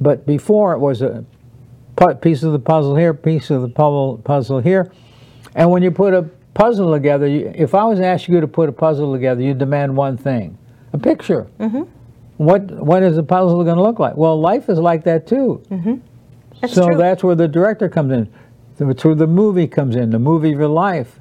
[0.00, 1.24] But before it was a
[2.20, 3.68] piece of the puzzle here, piece of the
[4.24, 4.90] puzzle here.
[5.54, 6.22] And when you put a
[6.54, 10.16] puzzle together, if I was asking you to put a puzzle together, you demand one
[10.16, 10.58] thing,
[10.92, 11.46] a picture.
[11.58, 11.82] Mm-hmm.
[12.40, 14.16] What what is the puzzle going to look like?
[14.16, 15.62] Well, life is like that too.
[15.70, 15.96] Mm-hmm.
[16.62, 16.96] That's so true.
[16.96, 18.32] that's where the director comes in.
[18.78, 20.08] That's where the movie comes in.
[20.08, 21.18] The movie of your life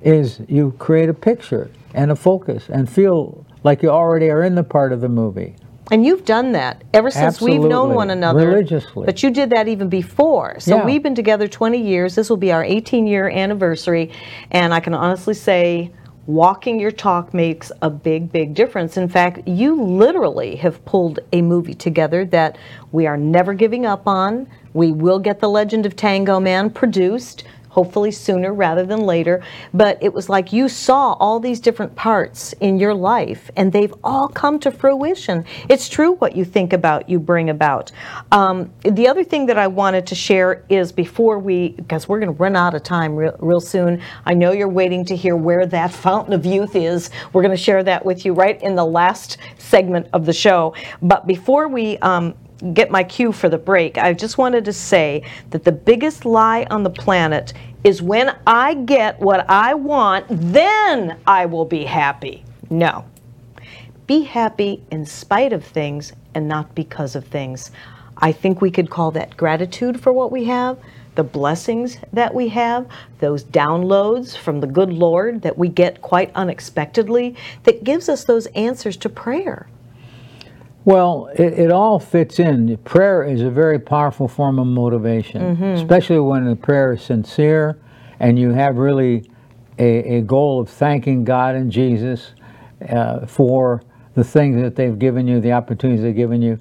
[0.00, 4.54] is you create a picture and a focus and feel like you already are in
[4.54, 5.54] the part of the movie.
[5.92, 7.58] And you've done that ever since Absolutely.
[7.58, 8.48] we've known one another.
[8.48, 9.04] Religiously.
[9.04, 10.58] But you did that even before.
[10.60, 10.86] So yeah.
[10.86, 12.14] we've been together 20 years.
[12.14, 14.12] This will be our 18 year anniversary.
[14.50, 15.92] And I can honestly say,
[16.26, 18.96] walking your talk makes a big, big difference.
[18.96, 22.56] In fact, you literally have pulled a movie together that
[22.92, 24.48] we are never giving up on.
[24.72, 27.44] We will get The Legend of Tango Man produced
[27.74, 29.42] hopefully sooner rather than later.
[29.74, 33.92] But it was like you saw all these different parts in your life and they've
[34.04, 35.44] all come to fruition.
[35.68, 37.90] It's true what you think about, you bring about.
[38.30, 42.32] Um, the other thing that I wanted to share is before we, because we're going
[42.32, 45.66] to run out of time real, real soon, I know you're waiting to hear where
[45.66, 47.10] that fountain of youth is.
[47.32, 50.76] We're going to share that with you right in the last segment of the show.
[51.02, 52.36] But before we um,
[52.72, 56.66] get my cue for the break, I just wanted to say that the biggest lie
[56.70, 57.52] on the planet
[57.82, 62.44] is when I get what I want, then I will be happy.
[62.70, 63.04] No.
[64.06, 67.70] Be happy in spite of things and not because of things.
[68.18, 70.78] I think we could call that gratitude for what we have,
[71.14, 72.86] the blessings that we have,
[73.20, 78.46] those downloads from the good Lord that we get quite unexpectedly that gives us those
[78.48, 79.66] answers to prayer.
[80.84, 82.76] Well, it, it, all fits in.
[82.78, 85.64] Prayer is a very powerful form of motivation, mm-hmm.
[85.64, 87.78] especially when the prayer is sincere
[88.20, 89.30] and you have really
[89.78, 92.32] a, a goal of thanking God and Jesus
[92.90, 93.82] uh, for
[94.14, 96.58] the things that they've given you, the opportunities they've given you.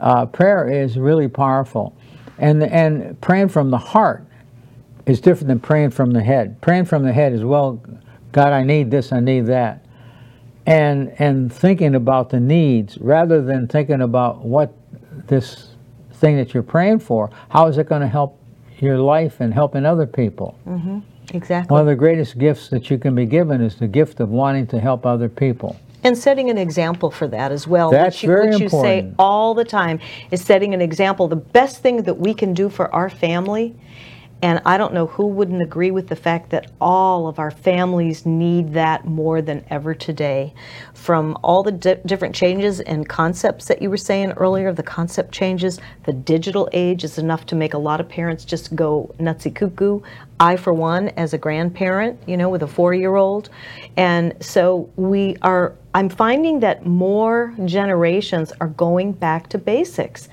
[0.00, 1.94] Uh, prayer is really powerful.
[2.38, 4.24] And, and praying from the heart
[5.04, 6.60] is different than praying from the head.
[6.62, 7.82] Praying from the head is, well,
[8.32, 9.85] God, I need this, I need that
[10.66, 14.72] and and thinking about the needs rather than thinking about what
[15.28, 15.70] this
[16.12, 18.38] thing that you're praying for how is it going to help
[18.78, 20.98] your life and helping other people mm-hmm.
[21.32, 24.30] exactly one of the greatest gifts that you can be given is the gift of
[24.30, 28.22] wanting to help other people and setting an example for that as well that's which
[28.24, 29.12] you, very which you important.
[29.12, 30.00] say all the time
[30.30, 33.74] is setting an example the best thing that we can do for our family
[34.42, 38.26] and I don't know who wouldn't agree with the fact that all of our families
[38.26, 40.52] need that more than ever today.
[40.92, 45.32] From all the di- different changes and concepts that you were saying earlier, the concept
[45.32, 49.54] changes, the digital age is enough to make a lot of parents just go nutsy
[49.54, 50.00] cuckoo.
[50.38, 53.48] I, for one, as a grandparent, you know, with a four year old.
[53.96, 60.28] And so we are, I'm finding that more generations are going back to basics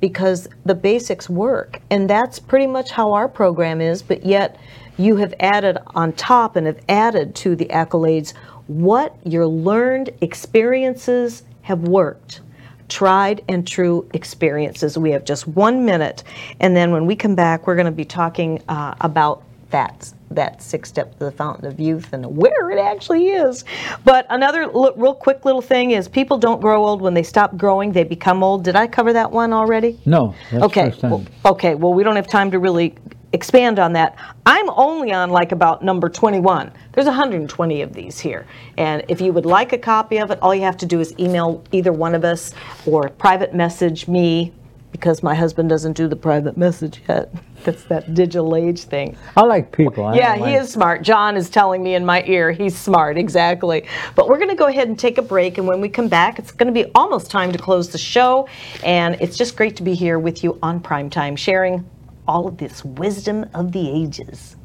[0.00, 1.80] because the basics work.
[1.90, 4.58] And that's pretty much how our program is, but yet
[4.96, 8.34] you have added on top and have added to the accolades
[8.66, 12.40] what your learned experiences have worked.
[12.88, 14.96] Tried and true experiences.
[14.96, 16.24] We have just one minute,
[16.58, 20.62] and then when we come back, we're going to be talking uh, about that that
[20.62, 23.64] six step to the fountain of youth and where it actually is.
[24.04, 27.56] But another l- real quick little thing is people don't grow old when they stop
[27.56, 28.64] growing; they become old.
[28.64, 29.98] Did I cover that one already?
[30.06, 30.34] No.
[30.52, 30.92] okay.
[31.02, 31.74] Well, okay.
[31.74, 32.94] Well, we don't have time to really
[33.32, 34.16] expand on that.
[34.46, 36.72] I'm only on like about number 21.
[36.92, 38.46] There's 120 of these here.
[38.76, 41.14] And if you would like a copy of it, all you have to do is
[41.18, 42.54] email either one of us
[42.86, 44.52] or private message me
[44.92, 47.32] because my husband doesn't do the private message yet.
[47.64, 49.16] That's that digital age thing.
[49.36, 50.04] I like people.
[50.06, 51.02] I Yeah, don't he like- is smart.
[51.02, 53.84] John is telling me in my ear he's smart, exactly.
[54.14, 55.58] But we're going to go ahead and take a break.
[55.58, 58.48] And when we come back, it's going to be almost time to close the show.
[58.84, 61.88] And it's just great to be here with you on Prime Time, sharing
[62.26, 64.56] all of this wisdom of the ages.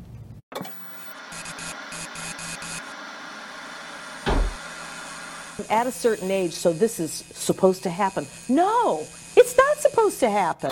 [5.69, 8.25] At a certain age, so this is supposed to happen.
[8.49, 9.05] No,
[9.35, 10.71] it's not supposed to happen.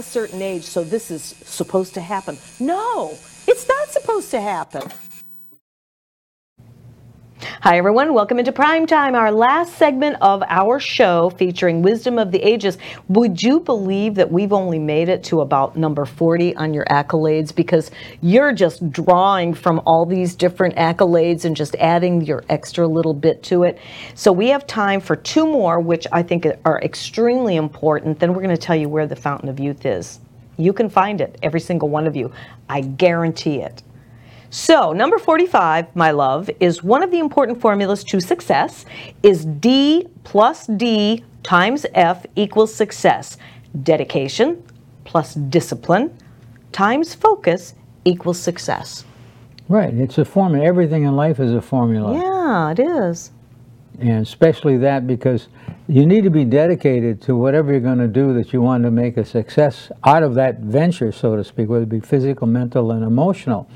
[0.00, 2.38] A certain age, so this is supposed to happen.
[2.58, 4.82] No, it's not supposed to happen.
[7.42, 8.12] Hi, everyone.
[8.12, 12.76] Welcome into Prime Time, our last segment of our show featuring Wisdom of the Ages.
[13.08, 17.54] Would you believe that we've only made it to about number 40 on your accolades
[17.54, 23.14] because you're just drawing from all these different accolades and just adding your extra little
[23.14, 23.78] bit to it?
[24.14, 28.18] So we have time for two more, which I think are extremely important.
[28.18, 30.20] Then we're going to tell you where the Fountain of Youth is.
[30.58, 32.32] You can find it, every single one of you.
[32.68, 33.82] I guarantee it.
[34.52, 38.84] So, number 45, my love, is one of the important formulas to success
[39.22, 43.38] is D plus D times F equals success.
[43.84, 44.60] Dedication
[45.04, 46.18] plus discipline
[46.72, 47.74] times focus
[48.04, 49.04] equals success.
[49.68, 49.94] Right.
[49.94, 50.66] It's a formula.
[50.66, 52.14] Everything in life is a formula.
[52.14, 53.30] Yeah, it is.
[54.00, 55.46] And especially that because
[55.86, 58.90] you need to be dedicated to whatever you're going to do that you want to
[58.90, 62.90] make a success out of that venture, so to speak, whether it be physical, mental,
[62.90, 63.70] and emotional.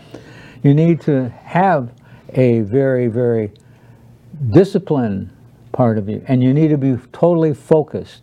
[0.65, 1.93] You need to have
[2.31, 3.53] a very, very
[4.51, 5.31] disciplined
[5.73, 8.23] part of you, and you need to be totally focused.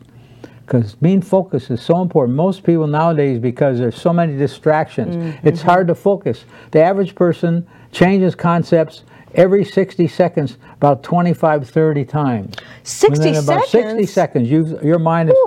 [0.66, 2.36] Because being focused is so important.
[2.36, 5.48] Most people nowadays, because there's so many distractions, Mm-hmm.
[5.48, 6.46] it's hard to focus.
[6.72, 9.04] The average person changes concepts
[9.36, 12.56] every 60 seconds about 25, 30 times.
[12.84, 14.14] 60 Within about 60 seconds?
[14.14, 15.38] seconds, you, your mind has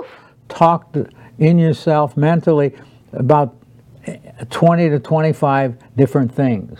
[0.47, 0.97] talked
[1.39, 2.73] in yourself mentally
[3.13, 3.55] about
[4.49, 6.79] 20 to 25 different things.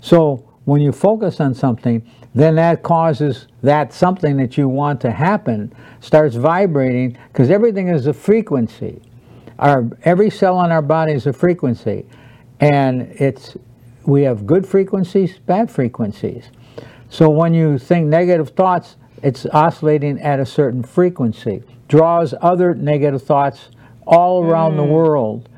[0.00, 5.10] So when you focus on something, then that causes that something that you want to
[5.10, 9.00] happen starts vibrating because everything is a frequency.
[9.58, 12.06] Our every cell in our body is a frequency,
[12.60, 13.56] and it's
[14.06, 16.46] we have good frequencies, bad frequencies.
[17.10, 23.22] So when you think negative thoughts, it's oscillating at a certain frequency, draws other negative
[23.22, 23.68] thoughts
[24.06, 24.88] all around the mm.
[24.88, 25.48] world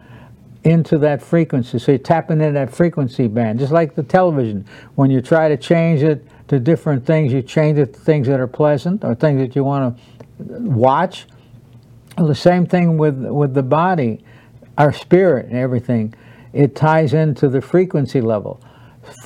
[0.64, 1.78] into that frequency.
[1.78, 4.66] So you're tapping into that frequency band, just like the television.
[4.94, 8.40] When you try to change it to different things, you change it to things that
[8.40, 11.26] are pleasant or things that you want to watch.
[12.16, 14.24] The same thing with with the body,
[14.78, 16.14] our spirit and everything.
[16.52, 18.60] It ties into the frequency level.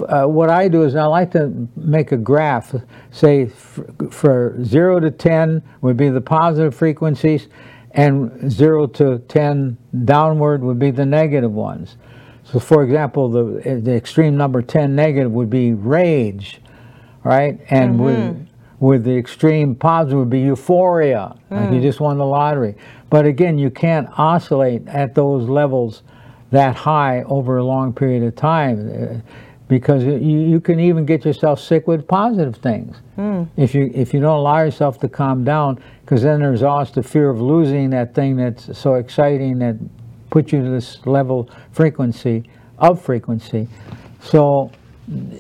[0.08, 2.74] Uh, what I do is I like to make a graph.
[3.10, 3.80] Say f-
[4.10, 7.48] for zero to ten would be the positive frequencies,
[7.92, 11.96] and zero to ten downward would be the negative ones.
[12.44, 16.60] So, for example, the the extreme number ten negative would be rage,
[17.24, 17.58] right?
[17.70, 18.02] And mm-hmm.
[18.02, 18.48] with
[18.80, 21.82] with the extreme positive would be euphoria, like you mm.
[21.82, 22.76] just won the lottery.
[23.10, 26.02] But again, you can't oscillate at those levels
[26.50, 29.22] that high over a long period of time,
[29.68, 33.44] because you, you can even get yourself sick with positive things hmm.
[33.56, 35.78] if you if you don't allow yourself to calm down.
[36.00, 39.76] Because then there's always the fear of losing that thing that's so exciting that
[40.30, 42.48] puts you to this level frequency
[42.78, 43.68] of frequency.
[44.22, 44.72] So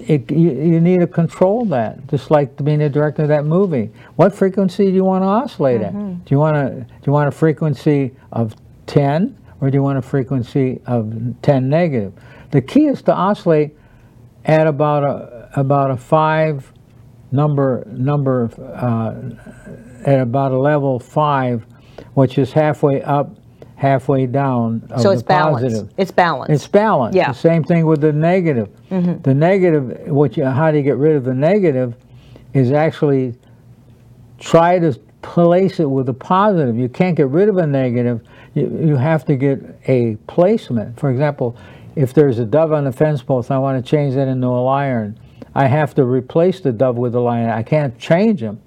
[0.06, 3.90] it, you, you need to control that, just like being a director of that movie.
[4.16, 5.92] What frequency do you want to oscillate at?
[5.92, 6.24] Mm-hmm.
[6.24, 8.54] Do you want to do you want a frequency of
[8.86, 12.12] 10 or do you want a frequency of 10 negative?
[12.50, 13.76] The key is to oscillate
[14.48, 16.72] at about a about a five
[17.30, 19.14] number number uh,
[20.04, 21.64] at about a level five,
[22.14, 23.36] which is halfway up,
[23.76, 24.82] halfway down.
[24.90, 25.92] Of So it's balanced.
[25.98, 26.50] It's balanced.
[26.50, 27.16] It's balanced.
[27.16, 27.28] Yeah.
[27.28, 28.70] The same thing with the negative.
[29.22, 31.94] The negative, what you, how do you get rid of the negative,
[32.54, 33.34] is actually
[34.38, 36.76] try to place it with a positive.
[36.76, 38.22] You can't get rid of a negative.
[38.54, 40.98] You, you have to get a placement.
[40.98, 41.56] For example,
[41.98, 44.62] if there's a dove on the fence post, I want to change that into a
[44.62, 45.18] lion.
[45.52, 47.50] I have to replace the dove with a lion.
[47.50, 48.60] I can't change him.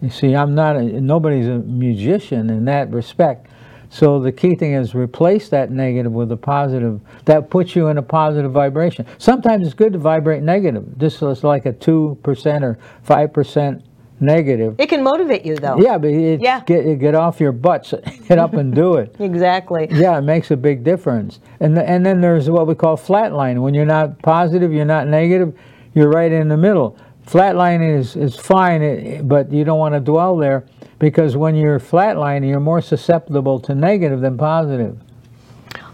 [0.00, 3.48] You see, I'm not, a, nobody's a musician in that respect.
[3.90, 7.02] So the key thing is replace that negative with a positive.
[7.26, 9.04] That puts you in a positive vibration.
[9.18, 10.98] Sometimes it's good to vibrate negative.
[10.98, 13.82] This is like a 2% or 5%
[14.22, 14.76] negative.
[14.78, 15.78] it can motivate you, though.
[15.78, 16.60] Yeah, but it, Yeah.
[16.64, 17.92] Get, get off your butts,
[18.28, 19.16] get up and do it.
[19.32, 19.88] Exactly.
[19.90, 21.40] Yeah, it makes a big difference.
[21.60, 23.60] And, the, and then there's what we call flatline.
[23.62, 25.56] When you're not positive, you're not negative,
[25.94, 26.96] you're right in the middle.
[27.26, 30.64] Flatline is, is fine, but you don't want to dwell there
[30.98, 34.98] because when you're flatlining, you're more susceptible to negative than positive.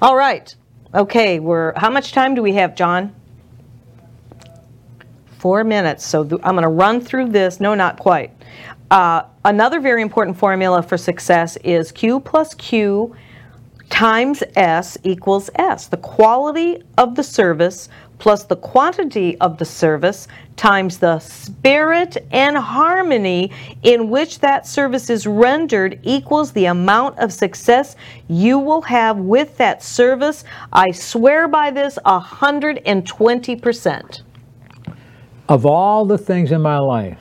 [0.02, 0.54] All right.
[0.94, 3.14] Okay, we're how much time do we have, John?
[5.38, 6.04] Four minutes.
[6.04, 7.60] So th- I'm going to run through this.
[7.60, 8.32] No, not quite.
[8.90, 13.14] Uh, another very important formula for success is Q plus Q
[13.88, 15.86] times S equals S.
[15.86, 20.26] The quality of the service plus the quantity of the service
[20.56, 23.52] times the spirit and harmony
[23.84, 27.94] in which that service is rendered equals the amount of success
[28.28, 30.42] you will have with that service.
[30.72, 34.22] I swear by this 120%.
[35.48, 37.20] Of all the things in my life,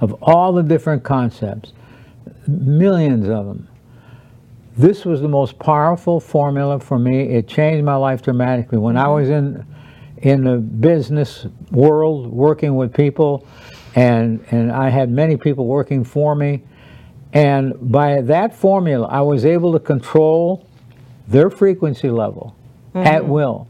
[0.00, 1.72] of all the different concepts,
[2.46, 3.68] millions of them,
[4.76, 7.22] this was the most powerful formula for me.
[7.22, 8.78] It changed my life dramatically.
[8.78, 9.64] When I was in
[10.18, 13.46] in the business world working with people
[13.94, 16.62] and and I had many people working for me
[17.32, 20.66] and by that formula I was able to control
[21.28, 22.56] their frequency level
[22.94, 23.30] at mm-hmm.
[23.30, 23.68] will.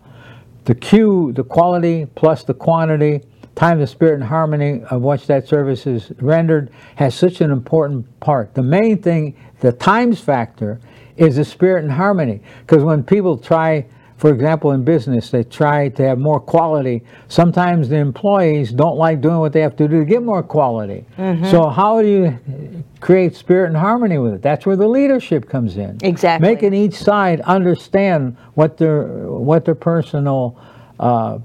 [0.64, 3.20] The Q, the quality plus the quantity
[3.54, 8.20] time the spirit and harmony of which that service is rendered has such an important
[8.20, 8.54] part.
[8.54, 10.80] The main thing, the times factor,
[11.16, 12.40] is the spirit and harmony.
[12.60, 13.86] Because when people try,
[14.16, 17.04] for example, in business, they try to have more quality.
[17.28, 21.04] Sometimes the employees don't like doing what they have to do to get more quality.
[21.16, 21.50] Mm-hmm.
[21.50, 22.63] So how do you
[23.04, 24.40] create spirit and harmony with it?
[24.40, 25.98] That's where the leadership comes in.
[26.02, 26.48] Exactly.
[26.48, 30.58] Making each side understand what their what their personal
[30.98, 31.38] uh,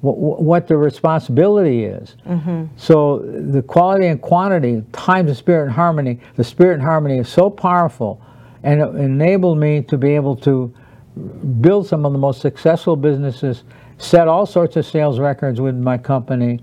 [0.00, 2.16] what, what the responsibility is.
[2.76, 6.18] So the quality and quantity times the spirit and harmony.
[6.34, 8.20] The spirit and harmony is so powerful,
[8.64, 10.74] and it enabled me to be able to
[11.60, 13.62] build some of the most successful businesses,
[13.98, 16.58] set all sorts of sales records with my company.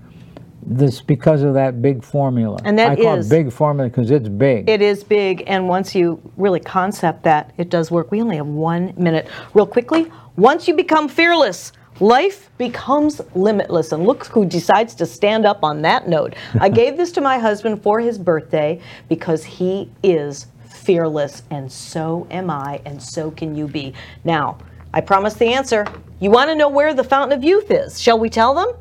[0.62, 2.58] This because of that big formula.
[2.64, 4.68] And that I call is- it big formula because it's big.
[4.68, 8.10] It is big, and once you really concept that, it does work.
[8.10, 9.28] We only have one minute.
[9.54, 13.92] Real quickly, once you become fearless, life becomes limitless.
[13.92, 16.34] And look who decides to stand up on that note.
[16.60, 22.26] I gave this to my husband for his birthday because he is fearless, and so
[22.30, 23.94] am I, and so can you be.
[24.24, 24.58] Now,
[24.94, 25.86] I promise the answer.
[26.18, 28.00] You want to know where the fountain of youth is?
[28.00, 28.72] Shall we tell them?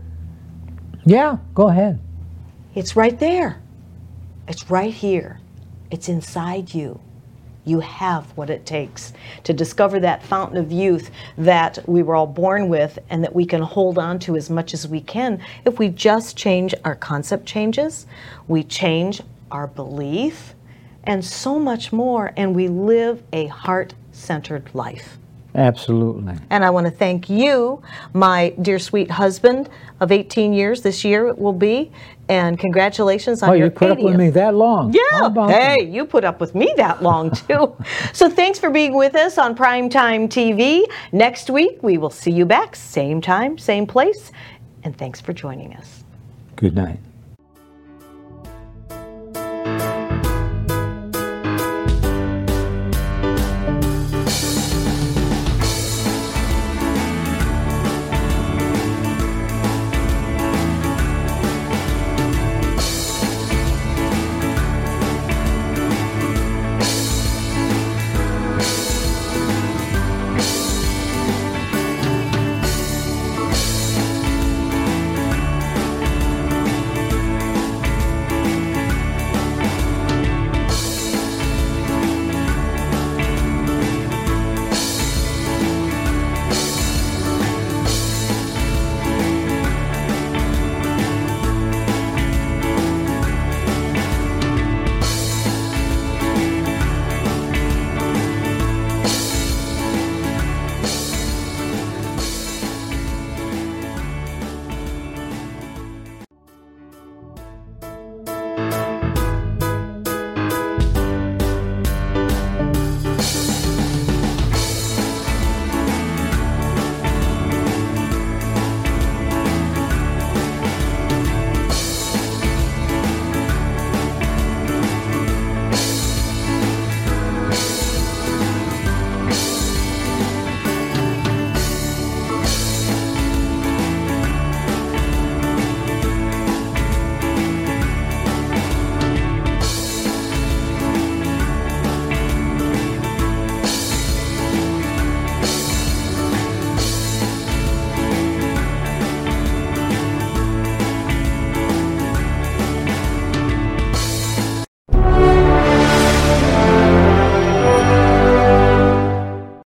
[1.08, 2.00] Yeah, go ahead.
[2.76, 3.62] It's right there.
[4.48, 5.40] It's right here.
[5.90, 7.00] It's inside you.
[7.66, 12.28] You have what it takes to discover that fountain of youth that we were all
[12.28, 15.80] born with and that we can hold on to as much as we can if
[15.80, 18.06] we just change our concept changes,
[18.48, 20.56] we change our belief,
[21.06, 25.17] and so much more, and we live a heart centered life.
[25.58, 26.36] Absolutely.
[26.52, 27.82] And I want to thank you,
[28.14, 31.92] my dear sweet husband of 18 years this year it will be.
[32.30, 34.94] And congratulations on Oh, your you put up with me that long?
[34.94, 35.48] Yeah.
[35.48, 37.76] Hey, you put up with me that long too.
[38.14, 40.84] so thanks for being with us on Primetime TV.
[41.12, 44.32] Next week we will see you back, same time, same place.
[44.84, 46.04] And thanks for joining us.
[46.56, 47.00] Good night.